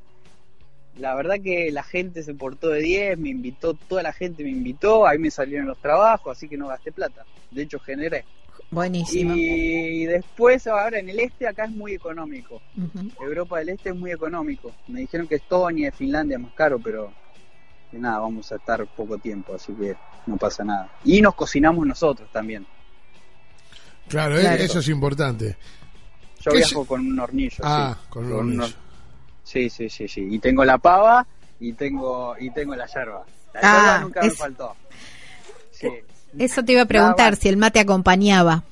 La 0.98 1.16
verdad 1.16 1.36
que 1.44 1.72
la 1.72 1.84
gente 1.84 2.22
se 2.24 2.34
portó 2.36 2.70
de 2.70 2.82
10, 2.82 3.18
me 3.18 3.30
invitó, 3.30 3.74
toda 3.74 4.04
la 4.04 4.14
gente 4.14 4.44
me 4.44 4.50
invitó, 4.52 5.08
ahí 5.08 5.18
me 5.18 5.32
salieron 5.32 5.68
los 5.68 5.80
trabajos, 5.80 6.38
así 6.38 6.48
que 6.48 6.58
no 6.58 6.68
gasté 6.68 6.92
plata. 6.92 7.26
De 7.52 7.64
hecho, 7.64 7.80
generé. 7.80 8.26
Buenísimo. 8.70 9.34
Y 9.36 10.06
después, 10.06 10.66
ahora 10.68 11.00
en 11.00 11.10
el 11.10 11.20
este, 11.20 11.48
acá 11.48 11.66
es 11.66 11.72
muy 11.72 11.94
económico. 11.94 12.62
Europa 13.20 13.60
del 13.60 13.70
Este 13.70 13.90
es 13.90 13.96
muy 13.96 14.12
económico. 14.12 14.72
Me 14.88 15.02
dijeron 15.02 15.28
que 15.28 15.36
Estonia 15.36 15.88
y 15.90 15.92
Finlandia 15.92 16.38
es 16.38 16.44
más 16.44 16.54
caro, 16.54 16.80
pero 16.80 17.12
que 17.92 17.98
nada, 18.00 18.20
vamos 18.20 18.52
a 18.52 18.56
estar 18.56 18.86
poco 18.88 19.18
tiempo, 19.18 19.54
así 19.56 19.74
que 19.74 19.96
no 20.28 20.38
pasa 20.38 20.64
nada. 20.64 20.90
Y 21.04 21.22
nos 21.22 21.36
cocinamos 21.36 21.86
nosotros 21.86 22.32
también. 22.32 22.66
Claro, 24.08 24.38
eh, 24.38 24.42
Claro. 24.42 24.64
eso 24.64 24.80
es 24.80 24.88
importante. 24.90 25.56
Yo 26.42 26.52
¿Qué 26.52 26.58
viajo 26.58 26.86
con 26.86 27.02
un 27.02 27.20
hornillo. 27.20 27.58
Ah, 27.64 27.96
sí. 28.00 28.08
con 28.10 28.26
un 28.26 28.34
hornillo. 28.34 28.76
Sí, 29.44 29.70
sí, 29.70 29.90
sí, 29.90 30.08
sí. 30.08 30.28
Y 30.30 30.40
tengo 30.40 30.64
la 30.66 30.78
pava 30.78 31.26
y 31.60 31.74
tengo 31.74 32.36
y 32.40 32.50
tengo 32.52 32.76
la 32.76 32.86
yerba. 32.88 33.26
La 33.54 33.60
Ah, 33.62 33.74
yerba 33.82 34.00
nunca 34.02 34.22
me 34.22 34.30
faltó. 34.32 34.76
Sí. 35.72 35.90
Eso 36.38 36.64
te 36.64 36.72
iba 36.72 36.82
a 36.82 36.86
preguntar, 36.86 37.36
si 37.36 37.50
el 37.50 37.58
mate 37.58 37.80
acompañaba. 37.80 38.64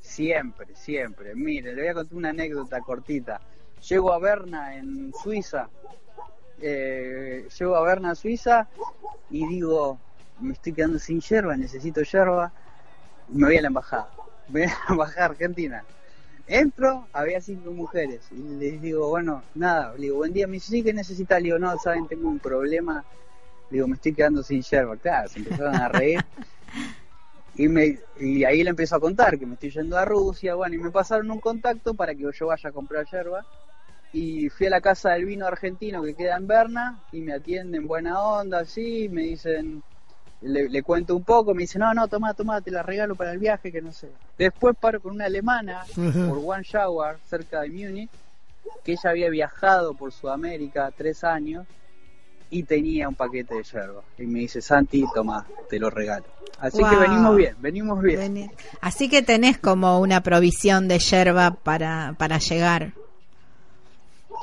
Siempre, 0.00 0.66
siempre. 0.74 1.34
Mire, 1.34 1.72
le 1.74 1.82
voy 1.82 1.90
a 1.90 1.94
contar 1.94 2.16
una 2.18 2.28
anécdota 2.30 2.80
cortita. 2.80 3.40
Llego 3.88 4.12
a 4.12 4.18
Berna, 4.18 4.76
en 4.76 5.12
Suiza. 5.22 5.68
Eh, 6.60 7.48
llego 7.58 7.76
a 7.76 7.82
Berna, 7.82 8.14
Suiza, 8.14 8.68
y 9.30 9.46
digo, 9.48 9.98
me 10.40 10.52
estoy 10.52 10.72
quedando 10.74 10.98
sin 10.98 11.20
yerba, 11.20 11.56
necesito 11.56 12.02
yerba. 12.02 12.52
Me 13.28 13.46
voy 13.46 13.56
a 13.56 13.62
la 13.62 13.68
embajada. 13.68 14.08
Me 14.48 14.60
voy 14.60 14.68
a 14.68 14.74
la 14.88 14.90
embajada 14.90 15.24
argentina. 15.26 15.84
Entro, 16.46 17.06
había 17.12 17.40
cinco 17.40 17.70
mujeres. 17.70 18.20
Y 18.30 18.42
les 18.58 18.80
digo, 18.80 19.08
bueno, 19.08 19.42
nada. 19.54 19.94
Le 19.94 20.02
digo, 20.02 20.16
buen 20.16 20.32
día. 20.32 20.46
Me 20.46 20.54
dice, 20.54 20.68
sí, 20.68 20.82
que 20.82 20.92
necesitas? 20.92 21.40
Le 21.40 21.44
digo, 21.46 21.58
no, 21.58 21.76
saben, 21.78 22.06
tengo 22.08 22.28
un 22.28 22.38
problema. 22.38 23.04
Le 23.70 23.76
digo, 23.76 23.88
me 23.88 23.94
estoy 23.94 24.14
quedando 24.14 24.42
sin 24.42 24.62
yerba. 24.62 24.96
Claro, 24.96 25.28
se 25.28 25.38
empezaron 25.38 25.74
a 25.76 25.88
reír. 25.88 26.20
Y, 27.54 27.68
me, 27.68 27.98
y 28.18 28.44
ahí 28.44 28.62
le 28.64 28.70
empiezo 28.70 28.96
a 28.96 29.00
contar 29.00 29.38
que 29.38 29.44
me 29.44 29.54
estoy 29.54 29.70
yendo 29.70 29.98
a 29.98 30.06
Rusia, 30.06 30.54
bueno, 30.54 30.74
y 30.74 30.78
me 30.78 30.90
pasaron 30.90 31.30
un 31.30 31.38
contacto 31.38 31.92
para 31.92 32.14
que 32.14 32.24
yo 32.32 32.46
vaya 32.46 32.70
a 32.70 32.72
comprar 32.72 33.04
yerba. 33.10 33.44
Y 34.12 34.48
fui 34.48 34.66
a 34.66 34.70
la 34.70 34.80
casa 34.80 35.10
del 35.10 35.26
vino 35.26 35.46
argentino 35.46 36.02
que 36.02 36.14
queda 36.14 36.36
en 36.36 36.46
Berna 36.46 37.02
y 37.12 37.20
me 37.20 37.34
atienden 37.34 37.86
buena 37.86 38.22
onda, 38.22 38.60
así, 38.60 39.08
me 39.10 39.22
dicen, 39.22 39.82
le, 40.42 40.68
le 40.68 40.82
cuento 40.82 41.16
un 41.16 41.24
poco, 41.24 41.54
me 41.54 41.62
dicen, 41.62 41.80
no, 41.80 41.94
no, 41.94 42.08
toma, 42.08 42.34
toma, 42.34 42.60
te 42.60 42.70
la 42.70 42.82
regalo 42.82 43.14
para 43.14 43.32
el 43.32 43.38
viaje, 43.38 43.72
que 43.72 43.80
no 43.80 43.92
sé. 43.92 44.08
Después 44.36 44.76
paro 44.78 45.00
con 45.00 45.12
una 45.12 45.26
alemana 45.26 45.84
por 45.94 46.38
One 46.44 46.64
Shower, 46.64 47.18
cerca 47.28 47.62
de 47.62 47.70
Múnich, 47.70 48.10
que 48.84 48.92
ella 48.92 49.10
había 49.10 49.30
viajado 49.30 49.94
por 49.94 50.12
Sudamérica 50.12 50.92
tres 50.96 51.24
años 51.24 51.66
y 52.50 52.64
tenía 52.64 53.08
un 53.08 53.14
paquete 53.14 53.54
de 53.54 53.62
yerba. 53.62 54.02
Y 54.18 54.26
me 54.26 54.40
dice, 54.40 54.60
Santi, 54.60 55.04
toma, 55.14 55.46
te 55.70 55.78
lo 55.78 55.88
regalo. 55.88 56.26
Así 56.58 56.82
que 56.84 56.96
venimos 56.96 57.34
bien, 57.34 57.56
venimos 57.58 58.02
bien. 58.02 58.18
Vení. 58.18 58.50
Así 58.80 59.08
que 59.08 59.22
tenés 59.22 59.58
como 59.58 59.98
una 60.00 60.22
provisión 60.22 60.86
de 60.86 60.98
yerba 60.98 61.52
para, 61.54 62.14
para 62.18 62.38
llegar. 62.38 62.92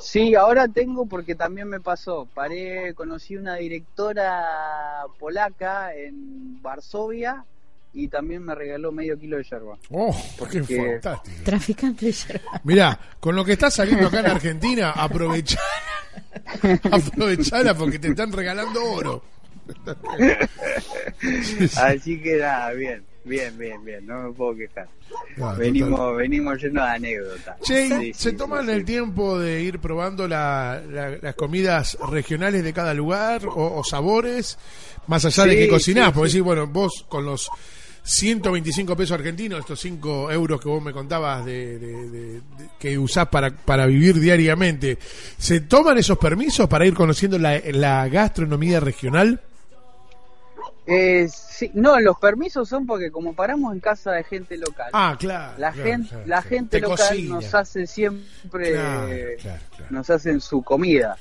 Sí, 0.02 0.36
ahora 0.36 0.68
tengo 0.68 1.06
porque 1.06 1.36
también 1.36 1.68
me 1.68 1.80
pasó. 1.80 2.28
Paré, 2.34 2.94
conocí 2.94 3.36
una 3.36 3.56
directora 3.56 5.04
polaca 5.18 5.94
en 5.94 6.62
Varsovia 6.62 7.46
y 7.94 8.08
también 8.08 8.44
me 8.44 8.56
regaló 8.56 8.92
medio 8.92 9.18
kilo 9.18 9.38
de 9.38 9.44
yerba. 9.44 9.78
Oh, 9.90 10.16
qué 10.52 10.64
fantástico. 10.64 11.44
Traficante 11.44 12.06
de 12.08 12.12
yerba. 12.12 12.62
Mirá, 12.64 13.00
con 13.20 13.36
lo 13.36 13.44
que 13.44 13.54
está 13.54 13.70
saliendo 13.72 14.08
acá 14.08 14.20
en 14.20 14.28
Argentina, 14.28 14.92
aprovechá. 14.92 15.60
Aprovechala 16.92 17.76
porque 17.76 18.00
te 18.00 18.10
están 18.10 18.32
regalando 18.32 18.84
oro. 18.84 19.24
Así 21.78 22.22
que 22.22 22.38
nada, 22.38 22.72
bien, 22.74 23.04
bien, 23.30 23.58
bien, 23.58 23.86
bien, 23.86 24.06
no 24.06 24.24
me 24.24 24.34
puedo 24.34 24.56
quejar. 24.58 24.88
Ah, 25.42 25.56
venimos, 25.58 26.00
total. 26.00 26.16
venimos 26.18 26.62
llenos 26.62 26.84
de 26.86 26.90
anécdotas. 26.92 27.56
Che, 27.62 27.86
¿y 27.86 27.90
Sí, 27.90 28.14
¿se 28.14 28.30
sí, 28.32 28.36
toman 28.36 28.66
sí, 28.66 28.72
el 28.74 28.84
tiempo 28.86 29.40
de 29.40 29.62
ir 29.62 29.80
probando 29.80 30.28
la- 30.28 30.82
la- 30.90 31.18
las 31.22 31.36
comidas 31.36 31.98
regionales 32.12 32.64
de 32.64 32.74
cada 32.74 32.94
lugar 32.94 33.46
o, 33.46 33.78
o 33.80 33.84
sabores? 33.84 34.58
Más 35.08 35.24
allá 35.26 35.46
de 35.46 35.56
que 35.58 35.70
cocinás, 35.70 36.12
porque 36.12 36.28
decís, 36.30 36.42
bueno, 36.44 36.68
vos 36.68 37.06
con 37.08 37.26
los 37.26 37.50
125 38.04 38.96
pesos 38.96 39.12
argentinos, 39.20 39.60
estos 39.60 39.80
5 39.80 40.32
euros 40.32 40.60
que 40.62 40.70
vos 40.70 40.82
me 40.84 40.92
contabas 40.94 41.46
de, 41.46 41.78
de- 41.80 42.10
de- 42.10 42.32
de- 42.32 42.42
que 42.80 42.98
usás 42.98 43.28
para, 43.28 43.50
para 43.52 43.86
vivir 43.86 44.20
diariamente, 44.20 44.98
¿se 45.38 45.62
toman 45.62 45.98
esos 45.98 46.18
permisos 46.18 46.68
para 46.68 46.86
ir 46.86 46.94
conociendo 46.94 47.38
la, 47.38 47.60
la 47.72 48.08
gastronomía 48.08 48.80
regional? 48.80 49.42
Eh, 50.92 51.28
sí, 51.30 51.70
no, 51.76 52.00
los 52.00 52.18
permisos 52.18 52.68
son 52.68 52.88
porque 52.88 53.12
como 53.12 53.34
paramos 53.36 53.74
en 53.74 53.80
casa 53.80 54.12
de 54.14 54.24
gente 54.24 54.58
local, 54.58 54.90
Ah, 54.94 55.16
claro. 55.20 55.54
la 55.58 55.72
claro, 55.72 55.90
gente, 55.90 56.10
claro, 56.10 56.24
la 56.28 56.42
gente 56.42 56.78
Te 56.78 56.82
local 56.82 57.08
cocina. 57.10 57.36
nos 57.36 57.54
hace 57.54 57.86
siempre, 57.88 58.74
eh, 58.76 59.38
nos 59.90 60.10
hacen 60.10 60.42
su 60.42 60.64
comida. 60.64 61.18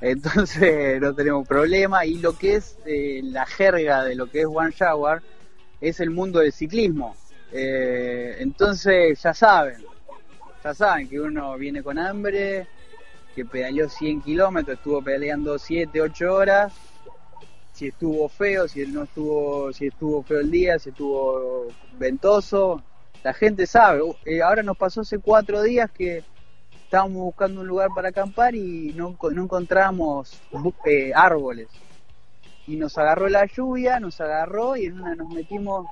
Entonces 0.00 1.00
no 1.00 1.14
tenemos 1.14 1.46
problema. 1.48 2.04
Y 2.06 2.18
lo 2.18 2.36
que 2.38 2.54
es 2.56 2.76
eh, 2.86 3.20
la 3.24 3.44
jerga 3.46 4.04
de 4.04 4.14
lo 4.14 4.30
que 4.30 4.40
es 4.42 4.46
One 4.46 4.70
Shower 4.78 5.20
es 5.80 6.00
el 6.00 6.10
mundo 6.10 6.38
del 6.40 6.52
ciclismo. 6.52 7.16
Eh, 7.52 8.36
entonces 8.40 9.20
ya 9.22 9.32
saben, 9.34 9.82
ya 10.62 10.74
saben 10.74 11.08
que 11.08 11.18
uno 11.18 11.56
viene 11.56 11.82
con 11.82 11.98
hambre, 11.98 12.66
que 13.34 13.44
pedaleó 13.44 13.88
100 13.88 14.20
kilómetros, 14.22 14.76
estuvo 14.78 15.02
pedaleando 15.02 15.58
7, 15.58 16.00
8 16.00 16.32
horas. 16.34 16.72
Si 17.78 17.86
estuvo 17.86 18.28
feo, 18.28 18.66
si 18.66 18.84
no 18.88 19.04
estuvo, 19.04 19.72
si 19.72 19.86
estuvo 19.86 20.24
feo 20.24 20.40
el 20.40 20.50
día, 20.50 20.80
si 20.80 20.88
estuvo 20.88 21.68
ventoso, 21.96 22.82
la 23.22 23.32
gente 23.32 23.68
sabe. 23.68 24.00
Eh, 24.24 24.42
ahora 24.42 24.64
nos 24.64 24.76
pasó 24.76 25.02
hace 25.02 25.20
cuatro 25.20 25.62
días 25.62 25.88
que 25.92 26.24
estábamos 26.82 27.22
buscando 27.22 27.60
un 27.60 27.68
lugar 27.68 27.90
para 27.94 28.08
acampar 28.08 28.56
y 28.56 28.92
no, 28.94 29.16
no 29.30 29.42
encontramos 29.44 30.42
eh, 30.86 31.12
árboles. 31.14 31.68
Y 32.66 32.74
nos 32.74 32.98
agarró 32.98 33.28
la 33.28 33.46
lluvia, 33.46 34.00
nos 34.00 34.20
agarró 34.20 34.76
y 34.76 34.86
en 34.86 35.00
una 35.00 35.14
nos 35.14 35.28
metimos 35.28 35.86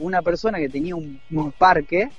una 0.00 0.20
persona 0.20 0.58
que 0.58 0.68
tenía 0.68 0.96
un, 0.96 1.20
un 1.30 1.52
parque 1.52 2.10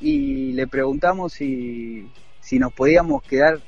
y 0.00 0.52
le 0.52 0.66
preguntamos 0.66 1.34
si, 1.34 2.10
si 2.40 2.58
nos 2.58 2.72
podíamos 2.72 3.22
quedar 3.24 3.60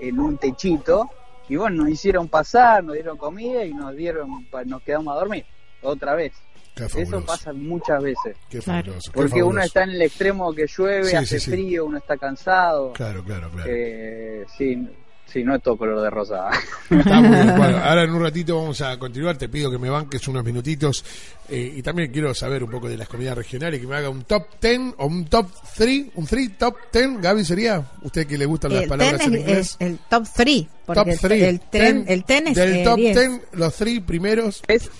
en 0.00 0.18
un 0.18 0.36
techito 0.36 1.08
y 1.48 1.56
bueno, 1.56 1.82
nos 1.84 1.88
hicieron 1.90 2.28
pasar, 2.28 2.82
nos 2.84 2.94
dieron 2.94 3.16
comida 3.16 3.64
y 3.64 3.72
nos 3.72 3.94
dieron 3.96 4.44
pa- 4.46 4.64
nos 4.64 4.82
quedamos 4.82 5.14
a 5.16 5.18
dormir 5.20 5.44
otra 5.82 6.14
vez. 6.14 6.32
Qué 6.74 6.84
Eso 6.84 7.24
pasa 7.24 7.52
muchas 7.52 8.00
veces. 8.02 8.36
Qué 8.48 8.60
qué 8.60 8.92
Porque 9.12 9.42
uno 9.42 9.60
está 9.60 9.82
en 9.82 9.90
el 9.90 10.02
extremo 10.02 10.54
que 10.54 10.66
llueve, 10.68 11.06
Sí, 11.06 11.16
hace 11.16 11.40
sí, 11.40 11.46
sí. 11.46 11.50
frío, 11.50 11.86
uno 11.86 11.98
está 11.98 12.16
cansado. 12.16 12.92
Claro, 12.92 13.24
claro, 13.24 13.50
claro. 13.50 13.68
Eh, 13.68 14.44
sí, 14.56 14.86
sí, 15.32 15.44
no 15.44 15.54
es 15.56 15.62
todo 15.62 15.76
color 15.76 16.00
de 16.02 16.10
rosa. 16.10 16.48
Está 16.90 17.20
muy 17.20 17.30
bien. 17.36 17.56
Bueno, 17.56 17.78
ahora 17.84 18.04
en 18.04 18.10
un 18.10 18.22
ratito 18.22 18.56
vamos 18.60 18.80
a 18.80 18.98
continuar. 18.98 19.36
Te 19.36 19.48
pido 19.48 19.70
que 19.70 19.78
me 19.78 19.90
banques 19.90 20.26
unos 20.28 20.44
minutitos. 20.44 21.04
eh, 21.48 21.74
y 21.76 21.82
también 21.82 22.10
quiero 22.12 22.34
saber 22.34 22.62
un 22.64 22.70
poco 22.70 22.88
de 22.88 22.96
las 22.96 23.08
comidas 23.08 23.36
regionales. 23.36 23.80
Que 23.80 23.86
me 23.86 23.96
haga 23.96 24.08
un 24.10 24.22
top 24.24 24.46
10 24.60 24.80
o 24.98 25.06
un 25.06 25.26
top 25.26 25.48
3. 25.76 26.06
Un 26.14 26.26
3 26.26 26.58
top 26.58 26.76
10. 26.92 27.20
Gaby 27.20 27.44
sería. 27.44 27.82
Usted 28.02 28.26
que 28.26 28.38
le 28.38 28.46
gustan 28.46 28.72
las 28.72 28.82
El 28.84 28.88
palabras 28.88 29.20
ten 29.20 29.34
en 29.34 29.34
es, 29.34 29.40
inglés. 29.48 29.76
es 29.78 29.86
el 29.86 29.98
top 30.08 30.24
3. 30.34 30.66
Porque 30.86 31.00
top 31.12 31.20
3. 31.20 31.42
el 31.42 31.60
ten, 31.60 32.04
el 32.08 32.24
ten 32.24 32.48
es 32.48 32.54
Del 32.56 32.76
eh, 32.76 32.84
top 32.84 32.96
10. 32.96 33.16
10, 33.18 33.40
los 33.52 33.74
3 33.74 34.00
primeros. 34.00 34.62
Es- 34.68 34.90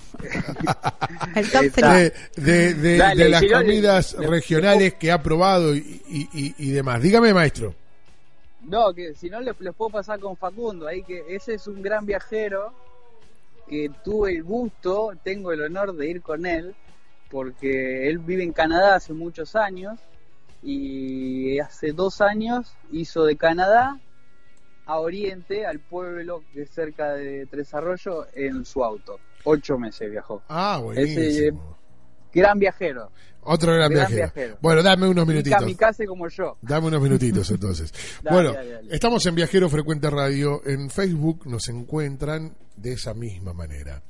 El 1.36 1.50
top 1.50 1.62
Está. 1.64 1.92
3. 1.92 2.12
De, 2.36 2.44
de, 2.44 2.74
de- 2.74 2.96
Dale, 2.98 3.24
de 3.24 3.30
las 3.30 3.44
comidas 3.44 4.16
le- 4.18 4.26
regionales 4.26 4.94
que 4.94 5.12
ha 5.12 5.22
probado 5.22 5.74
y, 5.76 6.02
y, 6.08 6.28
y- 6.32 6.54
y 6.58 6.70
demás. 6.70 7.00
Dígame, 7.02 7.32
maestro. 7.32 7.74
No, 8.68 8.92
que 8.94 9.14
si 9.14 9.31
no 9.31 9.40
les, 9.40 9.59
les 9.61 9.74
puedo 9.74 9.90
pasar 9.90 10.20
con 10.20 10.37
Facundo, 10.37 10.87
ahí 10.87 11.02
que 11.02 11.24
ese 11.28 11.54
es 11.54 11.66
un 11.66 11.83
gran 11.83 12.07
viajero 12.07 12.72
que 13.66 13.90
tuve 14.02 14.33
el 14.33 14.42
gusto, 14.42 15.12
tengo 15.22 15.52
el 15.52 15.62
honor 15.62 15.94
de 15.94 16.09
ir 16.09 16.22
con 16.22 16.46
él, 16.46 16.74
porque 17.31 18.09
él 18.09 18.18
vive 18.18 18.42
en 18.42 18.52
Canadá 18.52 18.96
hace 18.96 19.12
muchos 19.12 19.54
años 19.57 20.00
y 20.62 21.59
hace 21.61 21.92
dos 21.92 22.20
años 22.20 22.76
hizo 22.90 23.24
de 23.24 23.37
Canadá 23.37 24.00
a 24.87 24.98
Oriente, 24.98 25.66
al 25.66 25.81
pueblo 25.81 26.42
que 26.52 26.62
es 26.62 26.70
cerca 26.70 27.12
de 27.12 27.46
Tres 27.46 27.74
Arroyos, 27.74 28.26
en 28.33 28.64
su 28.64 28.83
auto. 28.83 29.20
Ocho 29.44 29.78
meses 29.78 30.11
viajó. 30.11 30.42
Ah, 30.48 30.81
buenísimo. 30.83 31.77
Gran 32.38 32.59
viajero. 32.59 33.11
Otro 33.42 33.72
gran, 33.72 33.90
viajero. 33.90 34.59
Bueno, 34.61 34.83
dame 34.83 35.09
unos 35.09 35.27
minutitos. 35.27 35.59
Kamikaze 35.59 36.07
como 36.07 36.29
yo. 36.29 36.59
Dame 36.61 36.88
unos 36.88 37.01
minutitos 37.01 37.51
entonces. 37.53 37.92
bueno, 38.31 38.55
estamos 38.90 39.24
en 39.27 39.35
Viajero 39.35 39.70
Frecuente 39.70 40.11
Radio. 40.11 40.61
En 40.66 40.90
Facebook 40.90 41.46
nos 41.46 41.68
encuentran 41.68 42.55
de 42.77 42.92
esa 42.92 43.14
misma 43.14 43.55
manera. 43.55 44.03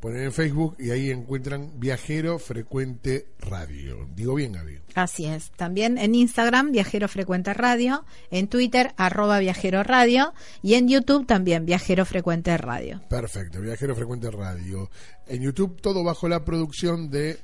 Ponen 0.00 0.22
en 0.22 0.32
Facebook 0.32 0.76
y 0.78 0.92
ahí 0.92 1.10
encuentran 1.10 1.78
Viajero 1.78 2.38
Frecuente 2.38 3.26
Radio. 3.38 4.08
Digo 4.14 4.34
bien, 4.34 4.52
Gaby. 4.52 4.80
Así 4.94 5.26
es. 5.26 5.50
También 5.50 5.98
en 5.98 6.14
Instagram, 6.14 6.72
Viajero 6.72 7.06
Frecuente 7.06 7.52
Radio. 7.52 8.06
En 8.30 8.48
Twitter, 8.48 8.94
arroba 8.96 9.40
Viajero 9.40 9.82
Radio. 9.82 10.32
Y 10.62 10.72
en 10.72 10.88
YouTube 10.88 11.26
también, 11.26 11.66
Viajero 11.66 12.06
Frecuente 12.06 12.56
Radio. 12.56 13.02
Perfecto, 13.10 13.60
Viajero 13.60 13.94
Frecuente 13.94 14.30
Radio. 14.30 14.90
En 15.26 15.42
YouTube, 15.42 15.78
todo 15.82 16.02
bajo 16.02 16.30
la 16.30 16.46
producción 16.46 17.10
de 17.10 17.38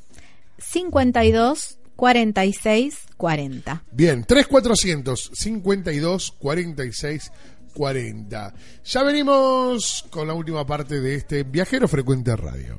52 0.57 1.77
46 1.95 3.07
40. 3.17 3.83
Bien, 3.91 4.23
3400 4.23 5.31
52 5.33 6.33
46 6.39 7.31
40. 7.73 8.53
Ya 8.85 9.03
venimos 9.03 10.05
con 10.09 10.27
la 10.27 10.33
última 10.33 10.65
parte 10.65 10.99
de 10.99 11.15
este 11.15 11.43
Viajero 11.43 11.87
Frecuente 11.87 12.35
Radio. 12.35 12.77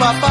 papá. 0.00 0.29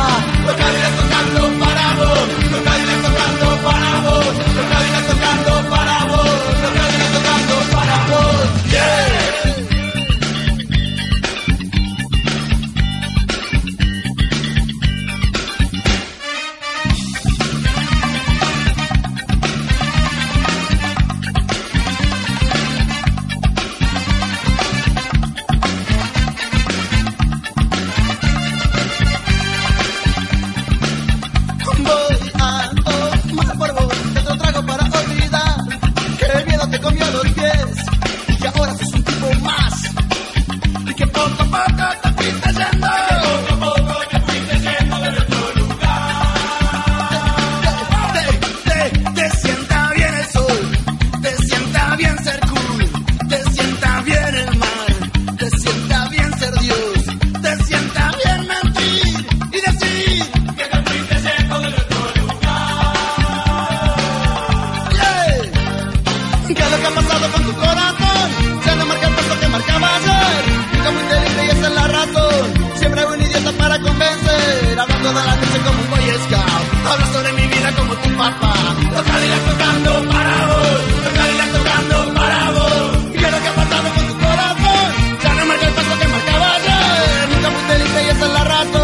hablo 76.91 77.05
sobre 77.13 77.33
mi 77.33 77.47
vida 77.47 77.71
como 77.75 77.93
tu 77.95 78.09
papá. 78.17 78.53
Los 78.93 79.03
Cadillacs 79.03 79.45
tocando 79.49 79.91
para 80.09 80.35
vos, 80.49 80.79
los 81.03 81.51
tocando 81.57 82.13
para 82.13 82.51
vos. 82.51 82.91
Y 83.13 83.17
que 83.17 83.31
lo 83.31 83.39
que 83.43 83.47
ha 83.47 83.55
pasado 83.61 83.87
con 83.95 84.07
tu 84.07 84.15
corazón, 84.25 84.87
ya 85.23 85.33
no 85.35 85.45
marca 85.45 85.65
el 85.67 85.73
paso 85.73 85.93
que 85.99 86.07
marcaba 86.07 86.47
ayer. 86.55 87.29
Nunca 87.31 87.49
fui 87.53 87.63
feliz 87.71 87.91
y 88.05 88.09
esa 88.09 88.27
la 88.27 88.43
rato. 88.43 88.81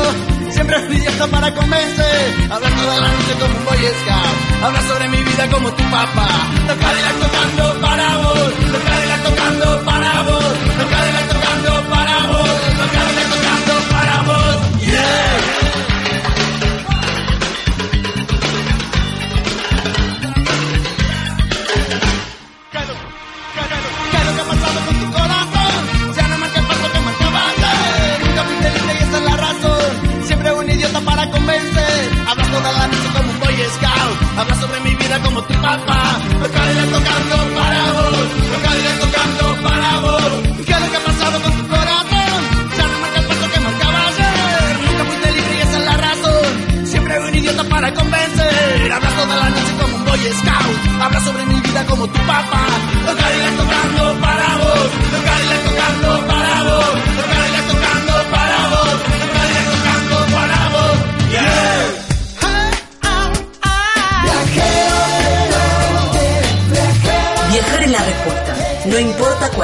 Siempre 0.52 0.80
fui 0.88 1.00
vieja 1.00 1.28
para 1.28 1.54
convencer. 1.54 2.22
Hablar 2.52 2.74
toda 2.82 2.96
la 3.02 3.08
noche 3.16 3.34
como 3.40 3.56
un 3.60 3.66
boy 3.66 3.84
scout. 4.00 4.64
Habla 4.64 4.82
sobre 4.90 5.10
mi 5.10 5.22
vida 5.24 5.48
como 5.50 5.68
tu 5.72 5.84
papá. 5.84 6.28
Los 6.68 6.78
Cadillacs 6.78 7.20
tocando 7.26 7.65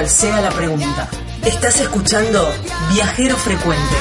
sea 0.09 0.41
la 0.41 0.49
pregunta. 0.49 1.09
Estás 1.45 1.79
escuchando 1.79 2.53
Viajero 2.91 3.35
Frecuente. 3.37 3.95